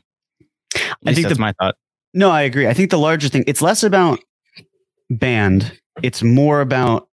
At 0.75 0.81
I 1.07 1.15
think 1.15 1.27
that's 1.27 1.37
the- 1.37 1.41
my 1.41 1.53
thought. 1.61 1.75
No, 2.15 2.31
I 2.31 2.43
agree. 2.43 2.67
I 2.67 2.73
think 2.75 2.91
the 2.91 2.99
larger 2.99 3.29
thing, 3.29 3.45
it's 3.47 3.61
less 3.61 3.83
about 3.83 4.21
band, 5.11 5.79
it's 6.03 6.23
more 6.23 6.61
about 6.61 7.09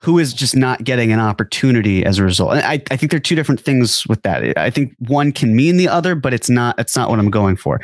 who 0.00 0.18
is 0.18 0.32
just 0.32 0.54
not 0.54 0.84
getting 0.84 1.12
an 1.12 1.18
opportunity 1.18 2.04
as 2.04 2.18
a 2.18 2.24
result. 2.24 2.52
And 2.52 2.60
I, 2.60 2.82
I 2.90 2.96
think 2.96 3.10
there 3.10 3.16
are 3.16 3.20
two 3.20 3.34
different 3.34 3.60
things 3.60 4.06
with 4.06 4.22
that. 4.22 4.56
I 4.56 4.70
think 4.70 4.94
one 5.00 5.32
can 5.32 5.56
mean 5.56 5.76
the 5.76 5.88
other, 5.88 6.14
but 6.14 6.32
it's 6.32 6.48
not, 6.48 6.78
it's 6.78 6.96
not 6.96 7.10
what 7.10 7.18
I'm 7.18 7.30
going 7.30 7.56
for. 7.56 7.80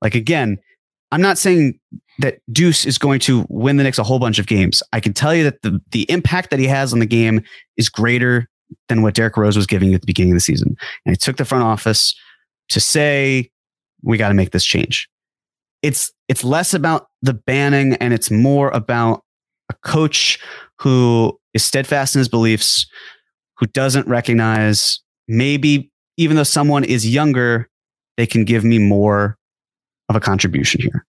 Like 0.00 0.14
again, 0.14 0.58
I'm 1.12 1.20
not 1.20 1.36
saying 1.38 1.78
that 2.20 2.38
Deuce 2.50 2.84
is 2.84 2.98
going 2.98 3.20
to 3.20 3.46
win 3.48 3.76
the 3.76 3.84
Knicks 3.84 3.98
a 3.98 4.02
whole 4.02 4.18
bunch 4.18 4.38
of 4.38 4.46
games. 4.46 4.82
I 4.92 5.00
can 5.00 5.12
tell 5.12 5.34
you 5.34 5.44
that 5.44 5.62
the 5.62 5.80
the 5.90 6.10
impact 6.10 6.50
that 6.50 6.58
he 6.58 6.66
has 6.66 6.92
on 6.92 6.98
the 6.98 7.06
game 7.06 7.42
is 7.76 7.88
greater 7.88 8.48
than 8.88 9.02
what 9.02 9.14
Derrick 9.14 9.36
Rose 9.36 9.56
was 9.56 9.66
giving 9.66 9.88
you 9.90 9.94
at 9.94 10.02
the 10.02 10.06
beginning 10.06 10.32
of 10.32 10.36
the 10.36 10.40
season. 10.40 10.76
And 11.06 11.14
it 11.14 11.20
took 11.20 11.36
the 11.38 11.44
front 11.44 11.64
office 11.64 12.14
to 12.68 12.80
say, 12.80 13.50
we 14.02 14.18
got 14.18 14.28
to 14.28 14.34
make 14.34 14.50
this 14.50 14.64
change 14.64 15.08
it's 15.82 16.12
it's 16.28 16.44
less 16.44 16.74
about 16.74 17.08
the 17.22 17.34
banning 17.34 17.94
and 17.94 18.12
it's 18.12 18.30
more 18.30 18.70
about 18.70 19.22
a 19.70 19.74
coach 19.74 20.38
who 20.78 21.38
is 21.58 21.64
steadfast 21.64 22.14
in 22.14 22.20
his 22.20 22.28
beliefs 22.28 22.86
who 23.58 23.66
doesn't 23.66 24.06
recognize 24.06 25.00
maybe 25.26 25.90
even 26.16 26.36
though 26.36 26.42
someone 26.42 26.84
is 26.84 27.08
younger 27.08 27.68
they 28.16 28.26
can 28.26 28.44
give 28.44 28.64
me 28.64 28.78
more 28.78 29.36
of 30.08 30.16
a 30.16 30.20
contribution 30.20 30.80
here 30.80 31.04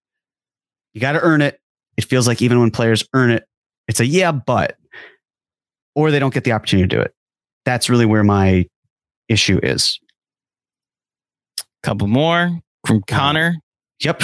you 0.93 1.01
got 1.01 1.13
to 1.13 1.21
earn 1.21 1.41
it 1.41 1.59
it 1.97 2.05
feels 2.05 2.27
like 2.27 2.41
even 2.41 2.59
when 2.59 2.71
players 2.71 3.07
earn 3.13 3.29
it 3.31 3.45
it's 3.87 3.99
a 3.99 4.05
yeah 4.05 4.31
but 4.31 4.77
or 5.95 6.11
they 6.11 6.19
don't 6.19 6.33
get 6.33 6.43
the 6.43 6.51
opportunity 6.51 6.87
to 6.87 6.95
do 6.95 7.01
it 7.01 7.13
that's 7.65 7.89
really 7.89 8.05
where 8.05 8.23
my 8.23 8.65
issue 9.29 9.59
is 9.63 9.99
Couple 11.81 12.07
more 12.07 12.59
from 12.85 13.01
Connor. 13.07 13.55
Yep. 14.03 14.21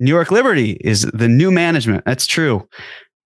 New 0.00 0.10
York 0.10 0.30
Liberty 0.30 0.72
is 0.80 1.02
the 1.14 1.28
new 1.28 1.50
management. 1.50 2.04
That's 2.04 2.26
true. 2.26 2.68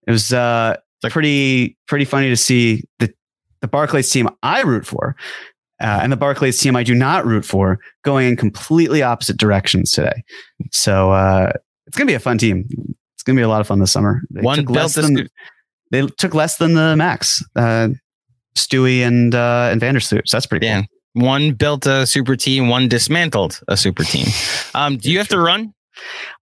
It 0.06 0.10
was 0.10 0.32
uh, 0.32 0.76
pretty 1.08 1.76
pretty 1.88 2.04
funny 2.04 2.28
to 2.28 2.36
see 2.36 2.84
the 2.98 3.12
the 3.60 3.68
Barclays 3.68 4.10
team 4.10 4.28
I 4.42 4.60
root 4.62 4.86
for 4.86 5.16
uh, 5.80 6.00
and 6.02 6.12
the 6.12 6.16
Barclays 6.16 6.58
team 6.58 6.76
I 6.76 6.82
do 6.82 6.94
not 6.94 7.24
root 7.24 7.44
for 7.44 7.78
going 8.04 8.28
in 8.28 8.36
completely 8.36 9.02
opposite 9.02 9.38
directions 9.38 9.90
today. 9.90 10.22
So 10.72 11.12
uh, 11.12 11.52
it's 11.86 11.96
gonna 11.96 12.08
be 12.08 12.14
a 12.14 12.20
fun 12.20 12.38
team. 12.38 12.68
It's 13.14 13.22
gonna 13.22 13.36
be 13.36 13.42
a 13.42 13.48
lot 13.48 13.60
of 13.60 13.66
fun 13.66 13.80
this 13.80 13.92
summer. 13.92 14.20
They 14.30 14.42
One 14.42 14.58
took 14.58 14.66
built 14.66 14.76
less 14.76 14.94
than 14.94 15.28
they 15.90 16.06
took 16.18 16.34
less 16.34 16.58
than 16.58 16.74
the 16.74 16.96
max. 16.96 17.42
Uh, 17.56 17.88
Stewie 18.56 19.00
and 19.00 19.34
uh, 19.34 19.68
and 19.72 19.80
Vandersloot. 19.80 20.28
So 20.28 20.36
that's 20.36 20.46
pretty 20.46 20.66
Yeah. 20.66 20.82
One 21.14 21.52
built 21.54 21.86
a 21.86 22.06
super 22.06 22.36
team, 22.36 22.68
one 22.68 22.88
dismantled 22.88 23.60
a 23.68 23.76
super 23.76 24.04
team. 24.04 24.26
Um, 24.72 24.98
do 24.98 25.10
you 25.10 25.18
have 25.18 25.26
to 25.28 25.40
run? 25.40 25.74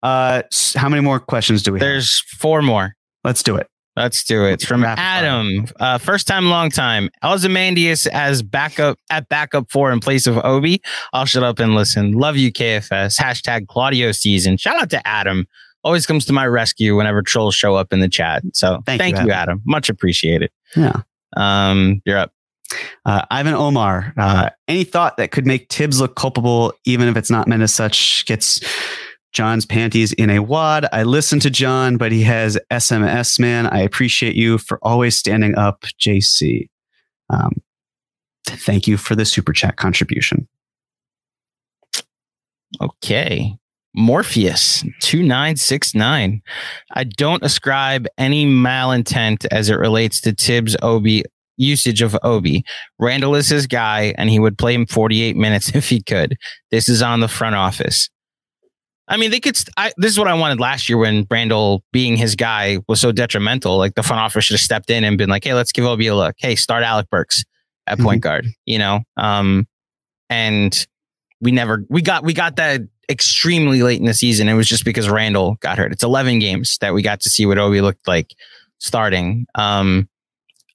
Uh, 0.01 0.43
how 0.75 0.87
many 0.87 1.01
more 1.01 1.19
questions 1.19 1.61
do 1.61 1.73
we 1.73 1.79
have? 1.79 1.85
There's 1.85 2.21
four 2.37 2.61
more. 2.61 2.95
Let's 3.25 3.43
do 3.43 3.57
it. 3.57 3.67
Let's 3.95 4.23
do 4.23 4.45
it. 4.45 4.53
It's 4.53 4.65
from 4.65 4.83
Adam. 4.83 5.65
Uh, 5.79 5.99
first 5.99 6.25
time, 6.25 6.45
long 6.49 6.71
time. 6.71 7.09
Ozymandias 7.23 8.07
as 8.07 8.41
backup 8.41 8.97
at 9.11 9.29
backup 9.29 9.69
four 9.71 9.91
in 9.91 9.99
place 9.99 10.25
of 10.25 10.37
Obi. 10.43 10.81
I'll 11.13 11.25
shut 11.25 11.43
up 11.43 11.59
and 11.59 11.75
listen. 11.75 12.13
Love 12.13 12.35
you, 12.35 12.51
KFS. 12.51 13.19
Hashtag 13.19 13.67
Claudio 13.67 14.11
season. 14.11 14.57
Shout 14.57 14.81
out 14.81 14.89
to 14.91 15.07
Adam. 15.07 15.47
Always 15.83 16.05
comes 16.07 16.25
to 16.25 16.33
my 16.33 16.47
rescue 16.47 16.97
whenever 16.97 17.21
trolls 17.21 17.53
show 17.53 17.75
up 17.75 17.93
in 17.93 17.99
the 17.99 18.09
chat. 18.09 18.41
So 18.53 18.81
Thank 18.85 18.99
thank, 18.99 19.17
you, 19.17 19.25
you, 19.25 19.31
Adam. 19.31 19.61
Much 19.65 19.89
appreciated. 19.89 20.49
Yeah. 20.75 21.01
Um, 21.37 22.01
you're 22.05 22.17
up. 22.17 22.31
Uh, 23.05 23.23
Ivan 23.29 23.53
Omar, 23.53 24.13
uh, 24.17 24.49
any 24.67 24.83
thought 24.83 25.17
that 25.17 25.31
could 25.31 25.45
make 25.45 25.69
Tibbs 25.69 25.99
look 25.99 26.15
culpable, 26.15 26.73
even 26.85 27.07
if 27.07 27.17
it's 27.17 27.29
not 27.29 27.47
meant 27.47 27.61
as 27.61 27.73
such, 27.73 28.25
gets 28.25 28.61
John's 29.33 29.65
panties 29.65 30.13
in 30.13 30.29
a 30.29 30.39
wad. 30.39 30.87
I 30.91 31.03
listen 31.03 31.39
to 31.41 31.49
John, 31.49 31.97
but 31.97 32.11
he 32.11 32.23
has 32.23 32.57
SMS, 32.71 33.39
man. 33.39 33.67
I 33.67 33.79
appreciate 33.79 34.35
you 34.35 34.57
for 34.57 34.79
always 34.81 35.17
standing 35.17 35.55
up, 35.57 35.81
JC. 35.99 36.69
Um, 37.29 37.61
thank 38.45 38.87
you 38.87 38.97
for 38.97 39.15
the 39.15 39.25
super 39.25 39.53
chat 39.53 39.77
contribution. 39.77 40.47
Okay. 42.81 43.55
Morpheus 43.95 44.83
2969. 45.01 46.41
I 46.93 47.03
don't 47.03 47.43
ascribe 47.43 48.07
any 48.17 48.47
malintent 48.47 49.45
as 49.51 49.69
it 49.69 49.75
relates 49.75 50.19
to 50.21 50.33
Tibbs 50.33 50.75
Obi 50.81 51.23
usage 51.57 52.01
of 52.01 52.17
Obi. 52.23 52.65
Randle 52.99 53.35
is 53.35 53.49
his 53.49 53.67
guy 53.67 54.13
and 54.17 54.29
he 54.29 54.39
would 54.39 54.57
play 54.57 54.73
him 54.73 54.85
48 54.85 55.35
minutes 55.35 55.69
if 55.75 55.89
he 55.89 56.01
could. 56.01 56.37
This 56.71 56.89
is 56.89 57.01
on 57.01 57.19
the 57.19 57.27
front 57.27 57.55
office. 57.55 58.09
I 59.07 59.17
mean, 59.17 59.31
they 59.31 59.39
could. 59.39 59.57
St- 59.57 59.73
I, 59.77 59.91
this 59.97 60.11
is 60.11 60.19
what 60.19 60.27
I 60.27 60.33
wanted 60.33 60.59
last 60.59 60.87
year 60.87 60.97
when 60.97 61.27
Randle 61.29 61.83
being 61.91 62.15
his 62.15 62.35
guy 62.35 62.79
was 62.87 63.01
so 63.01 63.11
detrimental. 63.11 63.77
Like 63.77 63.95
the 63.95 64.03
front 64.03 64.21
office 64.21 64.45
should 64.45 64.53
have 64.53 64.61
stepped 64.61 64.89
in 64.89 65.03
and 65.03 65.17
been 65.17 65.29
like, 65.29 65.43
"Hey, 65.43 65.53
let's 65.53 65.71
give 65.71 65.85
Obi 65.85 66.07
a 66.07 66.15
look. 66.15 66.35
Hey, 66.37 66.55
start 66.55 66.83
Alec 66.83 67.09
Burks 67.09 67.43
at 67.85 67.99
point 67.99 68.21
guard." 68.21 68.47
You 68.65 68.79
know, 68.79 69.01
um, 69.17 69.67
and 70.29 70.87
we 71.41 71.51
never 71.51 71.85
we 71.89 72.01
got 72.01 72.23
we 72.23 72.33
got 72.33 72.55
that 72.55 72.81
extremely 73.09 73.83
late 73.83 73.99
in 73.99 74.05
the 74.05 74.13
season. 74.13 74.47
It 74.47 74.53
was 74.53 74.67
just 74.67 74.85
because 74.85 75.09
Randle 75.09 75.55
got 75.59 75.77
hurt. 75.77 75.91
It's 75.91 76.03
11 76.03 76.39
games 76.39 76.77
that 76.79 76.93
we 76.93 77.01
got 77.01 77.21
to 77.21 77.29
see 77.29 77.45
what 77.45 77.57
Obi 77.57 77.81
looked 77.81 78.07
like 78.07 78.33
starting. 78.79 79.45
Um, 79.55 80.09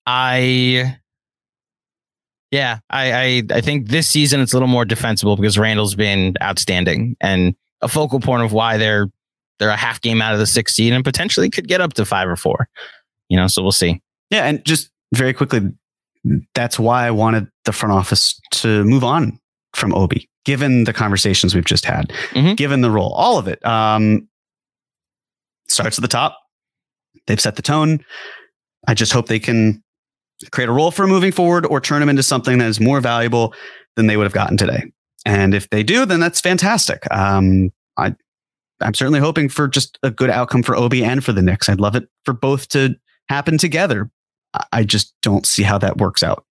I, 0.07 0.97
yeah, 2.51 2.79
I, 2.91 3.13
I, 3.13 3.43
I 3.51 3.61
think 3.61 3.89
this 3.89 4.09
season 4.09 4.41
it's 4.41 4.53
a 4.53 4.57
little 4.57 4.69
more 4.69 4.85
defensible 4.85 5.37
because 5.37 5.59
Randall's 5.59 5.95
been 5.95 6.35
outstanding 6.43 7.17
and 7.21 7.55
a 7.81 7.89
focal 7.89 8.21
point 8.21 8.43
of 8.43 8.53
why 8.53 8.77
they're 8.77 9.09
they're 9.59 9.71
a 9.71 9.77
half 9.77 10.01
game 10.01 10.23
out 10.23 10.33
of 10.33 10.39
the 10.39 10.47
sixth 10.47 10.77
seed 10.77 10.93
and 10.93 11.05
potentially 11.05 11.51
could 11.51 11.67
get 11.67 11.81
up 11.81 11.95
to 11.95 12.05
five 12.05 12.29
or 12.29 12.37
four. 12.37 12.69
You 13.29 13.37
know, 13.37 13.47
so 13.49 13.61
we'll 13.63 13.73
see. 13.73 14.01
Yeah, 14.31 14.45
and 14.45 14.65
just 14.65 14.91
very 15.15 15.33
quickly, 15.33 15.61
that's 16.55 16.79
why 16.79 17.07
I 17.07 17.11
wanted 17.11 17.49
the 17.65 17.73
front 17.73 17.93
office 17.93 18.41
to 18.53 18.85
move 18.85 19.03
on 19.05 19.39
from 19.75 19.95
Obi, 19.95 20.29
given 20.45 20.85
the 20.85 20.93
conversations 20.93 21.55
we've 21.55 21.65
just 21.65 21.85
had, 21.85 22.09
Mhm. 22.33 22.57
given 22.57 22.81
the 22.83 22.91
role, 22.91 23.13
all 23.15 23.37
of 23.39 23.49
it. 23.49 23.65
Um, 23.67 24.29
starts 25.69 25.99
at 25.99 26.03
the 26.03 26.09
top. 26.09 26.39
They've 27.27 27.41
set 27.41 27.57
the 27.57 27.63
tone. 27.63 28.05
I 28.87 28.95
just 28.95 29.13
hope 29.13 29.27
they 29.27 29.39
can 29.39 29.83
create 30.53 30.69
a 30.69 30.73
role 30.73 30.91
for 30.91 31.07
moving 31.07 31.33
forward 31.33 31.67
or 31.67 31.81
turn 31.81 32.01
them 32.01 32.09
into 32.09 32.23
something 32.23 32.59
that 32.59 32.69
is 32.69 32.81
more 32.81 33.01
valuable 33.01 33.55
than 33.97 34.07
they 34.07 34.17
would 34.17 34.25
have 34.25 34.33
gotten 34.33 34.57
today. 34.57 34.85
And 35.25 35.55
if 35.55 35.69
they 35.71 35.83
do, 35.83 36.07
then 36.07 36.21
that's 36.21 36.41
fantastic. 36.41 37.11
Um, 37.13 37.73
I, 37.97 38.15
I'm 38.81 38.95
certainly 38.95 39.21
hoping 39.21 39.49
for 39.49 39.69
just 39.69 39.99
a 40.03 40.11
good 40.11 40.31
outcome 40.31 40.63
for 40.63 40.77
Obi 40.77 41.05
and 41.05 41.25
for 41.25 41.33
the 41.33 41.43
Knicks. 41.43 41.69
I'd 41.69 41.81
love 41.81 41.97
it 41.97 42.09
for 42.25 42.33
both 42.33 42.69
to 42.69 42.97
happen 43.29 43.59
together. 43.59 44.11
I 44.73 44.85
just 44.85 45.15
don't 45.23 45.47
see 45.47 45.63
how 45.63 45.79
that 45.79 45.99
works 45.99 46.23
out. 46.23 46.45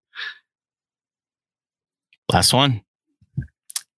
Last 2.31 2.53
one. 2.53 2.81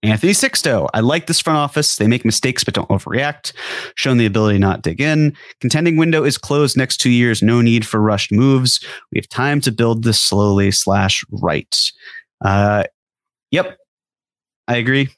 Anthony 0.01 0.31
Sixto. 0.31 0.87
I 0.93 1.01
like 1.01 1.27
this 1.27 1.41
front 1.41 1.57
office. 1.57 1.97
They 1.97 2.07
make 2.07 2.23
mistakes 2.23 2.63
but 2.63 2.73
don't 2.73 2.87
overreact. 2.87 3.51
Shown 3.95 4.17
the 4.17 4.25
ability 4.25 4.55
to 4.55 4.59
not 4.59 4.81
dig 4.81 5.01
in. 5.01 5.35
Contending 5.59 5.97
window 5.97 6.23
is 6.23 6.37
closed 6.37 6.77
next 6.77 6.97
two 6.97 7.09
years. 7.09 7.41
No 7.41 7.61
need 7.61 7.85
for 7.85 7.99
rushed 7.99 8.31
moves. 8.31 8.83
We 9.11 9.17
have 9.17 9.27
time 9.27 9.59
to 9.61 9.71
build 9.71 10.03
this 10.03 10.21
slowly 10.21 10.71
slash 10.71 11.25
right. 11.31 11.91
Uh, 12.39 12.83
yep, 13.51 13.77
I 14.69 14.77
agree. 14.77 15.09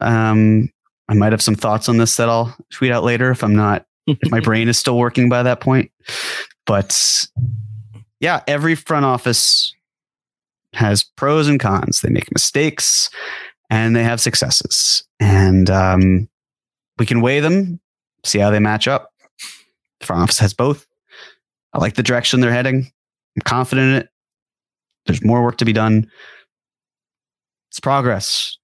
Um, 0.00 0.70
I 1.08 1.14
might 1.14 1.32
have 1.32 1.42
some 1.42 1.56
thoughts 1.56 1.88
on 1.88 1.96
this 1.96 2.16
that 2.16 2.28
I'll 2.28 2.56
tweet 2.70 2.92
out 2.92 3.02
later 3.02 3.32
if 3.32 3.42
I'm 3.42 3.56
not 3.56 3.84
if 4.06 4.30
my 4.30 4.38
brain 4.40 4.68
is 4.68 4.78
still 4.78 4.96
working 4.96 5.28
by 5.28 5.42
that 5.42 5.60
point. 5.60 5.90
But 6.64 7.26
yeah, 8.20 8.42
every 8.46 8.76
front 8.76 9.04
office 9.04 9.74
has 10.74 11.02
pros 11.02 11.48
and 11.48 11.58
cons. 11.58 12.00
They 12.00 12.10
make 12.10 12.32
mistakes 12.32 13.10
and 13.68 13.96
they 13.96 14.04
have 14.04 14.20
successes. 14.20 15.02
And 15.18 15.68
um, 15.68 16.28
we 16.98 17.06
can 17.06 17.20
weigh 17.20 17.40
them, 17.40 17.80
see 18.24 18.38
how 18.38 18.50
they 18.50 18.60
match 18.60 18.86
up. 18.86 19.12
The 19.98 20.06
front 20.06 20.22
office 20.22 20.38
has 20.38 20.54
both. 20.54 20.86
I 21.72 21.78
like 21.78 21.94
the 21.94 22.04
direction 22.04 22.40
they're 22.40 22.52
heading. 22.52 22.92
I'm 23.36 23.42
confident 23.44 23.88
in 23.88 24.02
it. 24.02 24.08
There's 25.06 25.24
more 25.24 25.42
work 25.42 25.58
to 25.58 25.64
be 25.64 25.72
done. 25.72 26.08
It's 27.70 27.80
progress. 27.80 28.56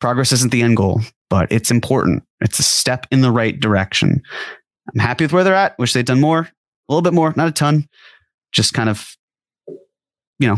Progress 0.00 0.32
isn't 0.32 0.52
the 0.52 0.62
end 0.62 0.76
goal, 0.76 1.00
but 1.30 1.50
it's 1.50 1.70
important. 1.70 2.22
It's 2.40 2.58
a 2.58 2.62
step 2.62 3.06
in 3.10 3.20
the 3.20 3.32
right 3.32 3.58
direction. 3.58 4.22
I'm 4.92 5.00
happy 5.00 5.24
with 5.24 5.32
where 5.32 5.44
they're 5.44 5.54
at. 5.54 5.78
Wish 5.78 5.92
they'd 5.92 6.06
done 6.06 6.20
more, 6.20 6.40
a 6.40 6.92
little 6.92 7.02
bit 7.02 7.14
more, 7.14 7.32
not 7.36 7.48
a 7.48 7.52
ton, 7.52 7.88
just 8.52 8.74
kind 8.74 8.88
of, 8.88 9.16
you 10.38 10.48
know, 10.48 10.56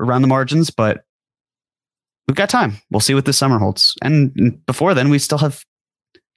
around 0.00 0.22
the 0.22 0.28
margins, 0.28 0.70
but 0.70 1.04
we've 2.26 2.36
got 2.36 2.50
time. 2.50 2.78
We'll 2.90 3.00
see 3.00 3.14
what 3.14 3.24
this 3.24 3.38
summer 3.38 3.58
holds. 3.58 3.94
And 4.02 4.64
before 4.66 4.94
then, 4.94 5.10
we 5.10 5.18
still 5.18 5.38
have 5.38 5.62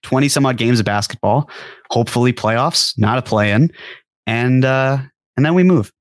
20 0.03 0.29
some 0.29 0.45
odd 0.45 0.57
games 0.57 0.79
of 0.79 0.85
basketball, 0.85 1.49
hopefully 1.89 2.33
playoffs, 2.33 2.97
not 2.97 3.17
a 3.17 3.21
play 3.21 3.51
in. 3.51 3.71
And, 4.27 4.65
uh, 4.65 4.99
and 5.37 5.45
then 5.45 5.53
we 5.53 5.63
move. 5.63 5.91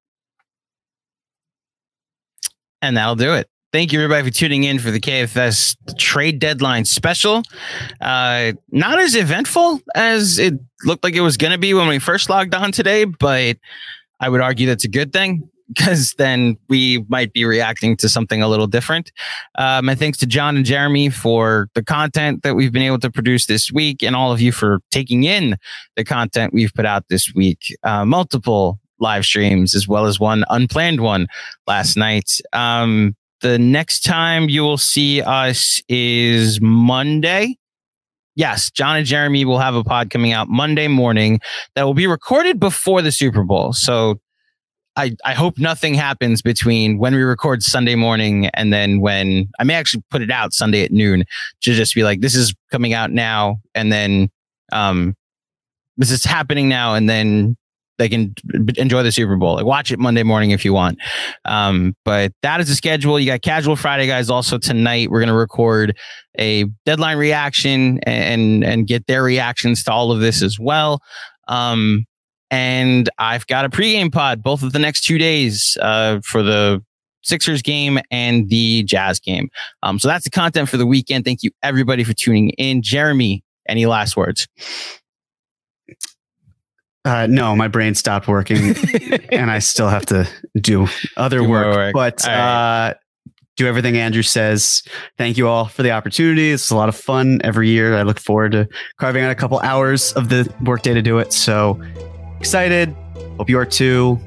And 2.82 2.96
that'll 2.96 3.16
do 3.16 3.34
it. 3.34 3.49
Thank 3.72 3.92
you, 3.92 4.00
everybody, 4.02 4.28
for 4.28 4.37
tuning 4.37 4.64
in 4.64 4.80
for 4.80 4.90
the 4.90 4.98
KFS 4.98 5.76
trade 5.96 6.40
deadline 6.40 6.85
special. 6.85 7.44
Uh, 8.00 8.52
not 8.72 8.98
as 8.98 9.14
eventful 9.14 9.80
as 9.94 10.40
it 10.40 10.54
looked 10.85 11.04
like 11.04 11.14
it 11.14 11.20
was 11.20 11.37
going 11.37 11.52
to 11.52 11.59
be 11.59 11.72
when 11.72 11.87
we 11.87 12.00
first 12.00 12.28
logged 12.28 12.52
on 12.52 12.72
today, 12.72 13.04
but 13.04 13.59
I 14.18 14.28
would 14.28 14.40
argue 14.40 14.66
that's 14.66 14.85
a 14.85 14.88
good 14.88 15.12
thing 15.12 15.48
because 15.68 16.14
then 16.18 16.59
we 16.68 17.04
might 17.09 17.33
be 17.33 17.44
reacting 17.44 17.96
to 17.98 18.09
something 18.09 18.42
a 18.42 18.48
little 18.48 18.66
different. 18.66 19.12
Um, 19.56 19.88
and 19.88 19.96
thanks 19.96 20.18
to 20.18 20.26
John 20.26 20.56
and 20.56 20.64
Jeremy 20.64 21.09
for 21.09 21.68
the 21.74 21.85
content 21.85 22.42
that 22.42 22.56
we've 22.56 22.72
been 22.72 22.83
able 22.83 22.98
to 22.98 23.11
produce 23.11 23.46
this 23.46 23.70
week, 23.70 24.02
and 24.02 24.16
all 24.16 24.33
of 24.33 24.40
you 24.40 24.50
for 24.50 24.80
taking 24.90 25.22
in 25.22 25.56
the 25.94 26.02
content 26.02 26.52
we've 26.52 26.74
put 26.74 26.87
out 26.87 27.04
this 27.09 27.33
week. 27.37 27.76
Uh, 27.85 28.04
multiple 28.04 28.80
live 28.98 29.24
streams, 29.24 29.76
as 29.76 29.87
well 29.87 30.06
as 30.06 30.18
one 30.18 30.44
unplanned 30.50 31.02
one 31.02 31.28
last 31.68 31.96
night. 31.96 32.40
Um, 32.52 33.14
the 33.40 33.59
next 33.59 34.05
time 34.05 34.48
you 34.48 34.62
will 34.62 34.79
see 34.79 35.22
us 35.22 35.83
is 35.88 36.61
Monday. 36.61 37.57
Yes, 38.37 38.70
John 38.70 38.96
and 38.96 39.07
Jeremy 39.07 39.44
will 39.44 39.59
have 39.59 39.74
a 39.74 39.85
pod 39.85 40.11
coming 40.11 40.33
out 40.33 40.48
Monday 40.48 40.88
morning 40.88 41.40
that 41.74 41.85
will 41.85 41.94
be 41.94 42.07
recorded 42.07 42.61
before 42.61 43.03
the 43.03 43.12
Super 43.12 43.42
Bowl. 43.42 43.72
So 43.72 44.20
I, 44.96 45.16
I 45.24 45.35
hope 45.35 45.59
nothing 45.59 45.94
happens 45.94 46.42
between 46.42 46.98
when 46.98 47.14
we 47.14 47.22
record 47.22 47.62
Sunday 47.62 47.94
morning 47.94 48.46
and 48.48 48.72
then 48.72 49.00
when 49.00 49.48
I 49.59 49.64
may 49.64 49.74
actually 49.74 50.03
put 50.11 50.22
it 50.22 50.31
out 50.31 50.53
Sunday 50.53 50.85
at 50.85 50.92
noon 50.92 51.24
to 51.62 51.72
just 51.72 51.94
be 51.94 52.03
like, 52.03 52.20
this 52.20 52.35
is 52.35 52.55
coming 52.70 52.92
out 52.92 53.11
now. 53.11 53.61
And 53.74 53.92
then 53.92 54.31
um, 54.72 55.16
this 55.96 56.11
is 56.11 56.24
happening 56.24 56.68
now. 56.68 56.94
And 56.94 57.09
then 57.09 57.57
they 58.00 58.08
can 58.08 58.34
enjoy 58.76 59.02
the 59.02 59.12
Super 59.12 59.36
Bowl. 59.36 59.54
Like 59.54 59.66
watch 59.66 59.92
it 59.92 59.98
Monday 59.98 60.22
morning 60.22 60.50
if 60.50 60.64
you 60.64 60.72
want. 60.72 60.98
Um, 61.44 61.94
but 62.04 62.32
that 62.42 62.60
is 62.60 62.68
the 62.68 62.74
schedule. 62.74 63.20
You 63.20 63.26
got 63.26 63.42
Casual 63.42 63.76
Friday 63.76 64.06
guys. 64.06 64.30
Also 64.30 64.58
tonight, 64.58 65.10
we're 65.10 65.24
to 65.24 65.34
record 65.34 65.96
a 66.38 66.64
deadline 66.86 67.18
reaction 67.18 68.00
and 68.00 68.64
and 68.64 68.86
get 68.86 69.06
their 69.06 69.22
reactions 69.22 69.84
to 69.84 69.92
all 69.92 70.10
of 70.10 70.20
this 70.20 70.42
as 70.42 70.58
well. 70.58 71.00
Um, 71.46 72.06
and 72.50 73.08
I've 73.18 73.46
got 73.46 73.64
a 73.64 73.68
pregame 73.68 74.10
pod 74.10 74.42
both 74.42 74.62
of 74.62 74.72
the 74.72 74.78
next 74.78 75.02
two 75.02 75.18
days 75.18 75.76
uh, 75.80 76.20
for 76.24 76.42
the 76.42 76.82
Sixers 77.22 77.60
game 77.60 77.98
and 78.10 78.48
the 78.48 78.82
Jazz 78.84 79.20
game. 79.20 79.50
Um, 79.82 79.98
so 79.98 80.08
that's 80.08 80.24
the 80.24 80.30
content 80.30 80.70
for 80.70 80.78
the 80.78 80.86
weekend. 80.86 81.26
Thank 81.26 81.42
you 81.42 81.50
everybody 81.62 82.02
for 82.02 82.14
tuning 82.14 82.50
in. 82.50 82.80
Jeremy, 82.80 83.44
any 83.68 83.84
last 83.84 84.16
words? 84.16 84.48
Uh, 87.04 87.26
no, 87.28 87.56
my 87.56 87.68
brain 87.68 87.94
stopped 87.94 88.28
working, 88.28 88.76
and 89.32 89.50
I 89.50 89.58
still 89.58 89.88
have 89.88 90.04
to 90.06 90.28
do 90.60 90.86
other 91.16 91.40
do 91.40 91.48
work. 91.48 91.74
work. 91.74 91.94
But 91.94 92.22
right. 92.26 92.90
uh, 92.90 92.94
do 93.56 93.66
everything 93.66 93.96
Andrew 93.96 94.22
says. 94.22 94.82
Thank 95.16 95.38
you 95.38 95.48
all 95.48 95.66
for 95.66 95.82
the 95.82 95.92
opportunity. 95.92 96.50
It's 96.50 96.70
a 96.70 96.76
lot 96.76 96.88
of 96.88 96.96
fun 96.96 97.40
every 97.42 97.68
year. 97.68 97.96
I 97.96 98.02
look 98.02 98.18
forward 98.18 98.52
to 98.52 98.68
carving 98.98 99.22
out 99.24 99.30
a 99.30 99.34
couple 99.34 99.58
hours 99.60 100.12
of 100.12 100.28
the 100.28 100.52
workday 100.62 100.94
to 100.94 101.02
do 101.02 101.18
it. 101.18 101.32
So 101.32 101.80
excited. 102.38 102.94
Hope 103.38 103.48
you 103.48 103.58
are 103.58 103.66
too. 103.66 104.18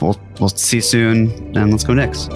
We'll 0.00 0.20
we'll 0.38 0.48
see 0.48 0.78
you 0.78 0.82
soon, 0.82 1.30
and 1.56 1.70
let's 1.70 1.84
go 1.84 1.94
Knicks. 1.94 2.28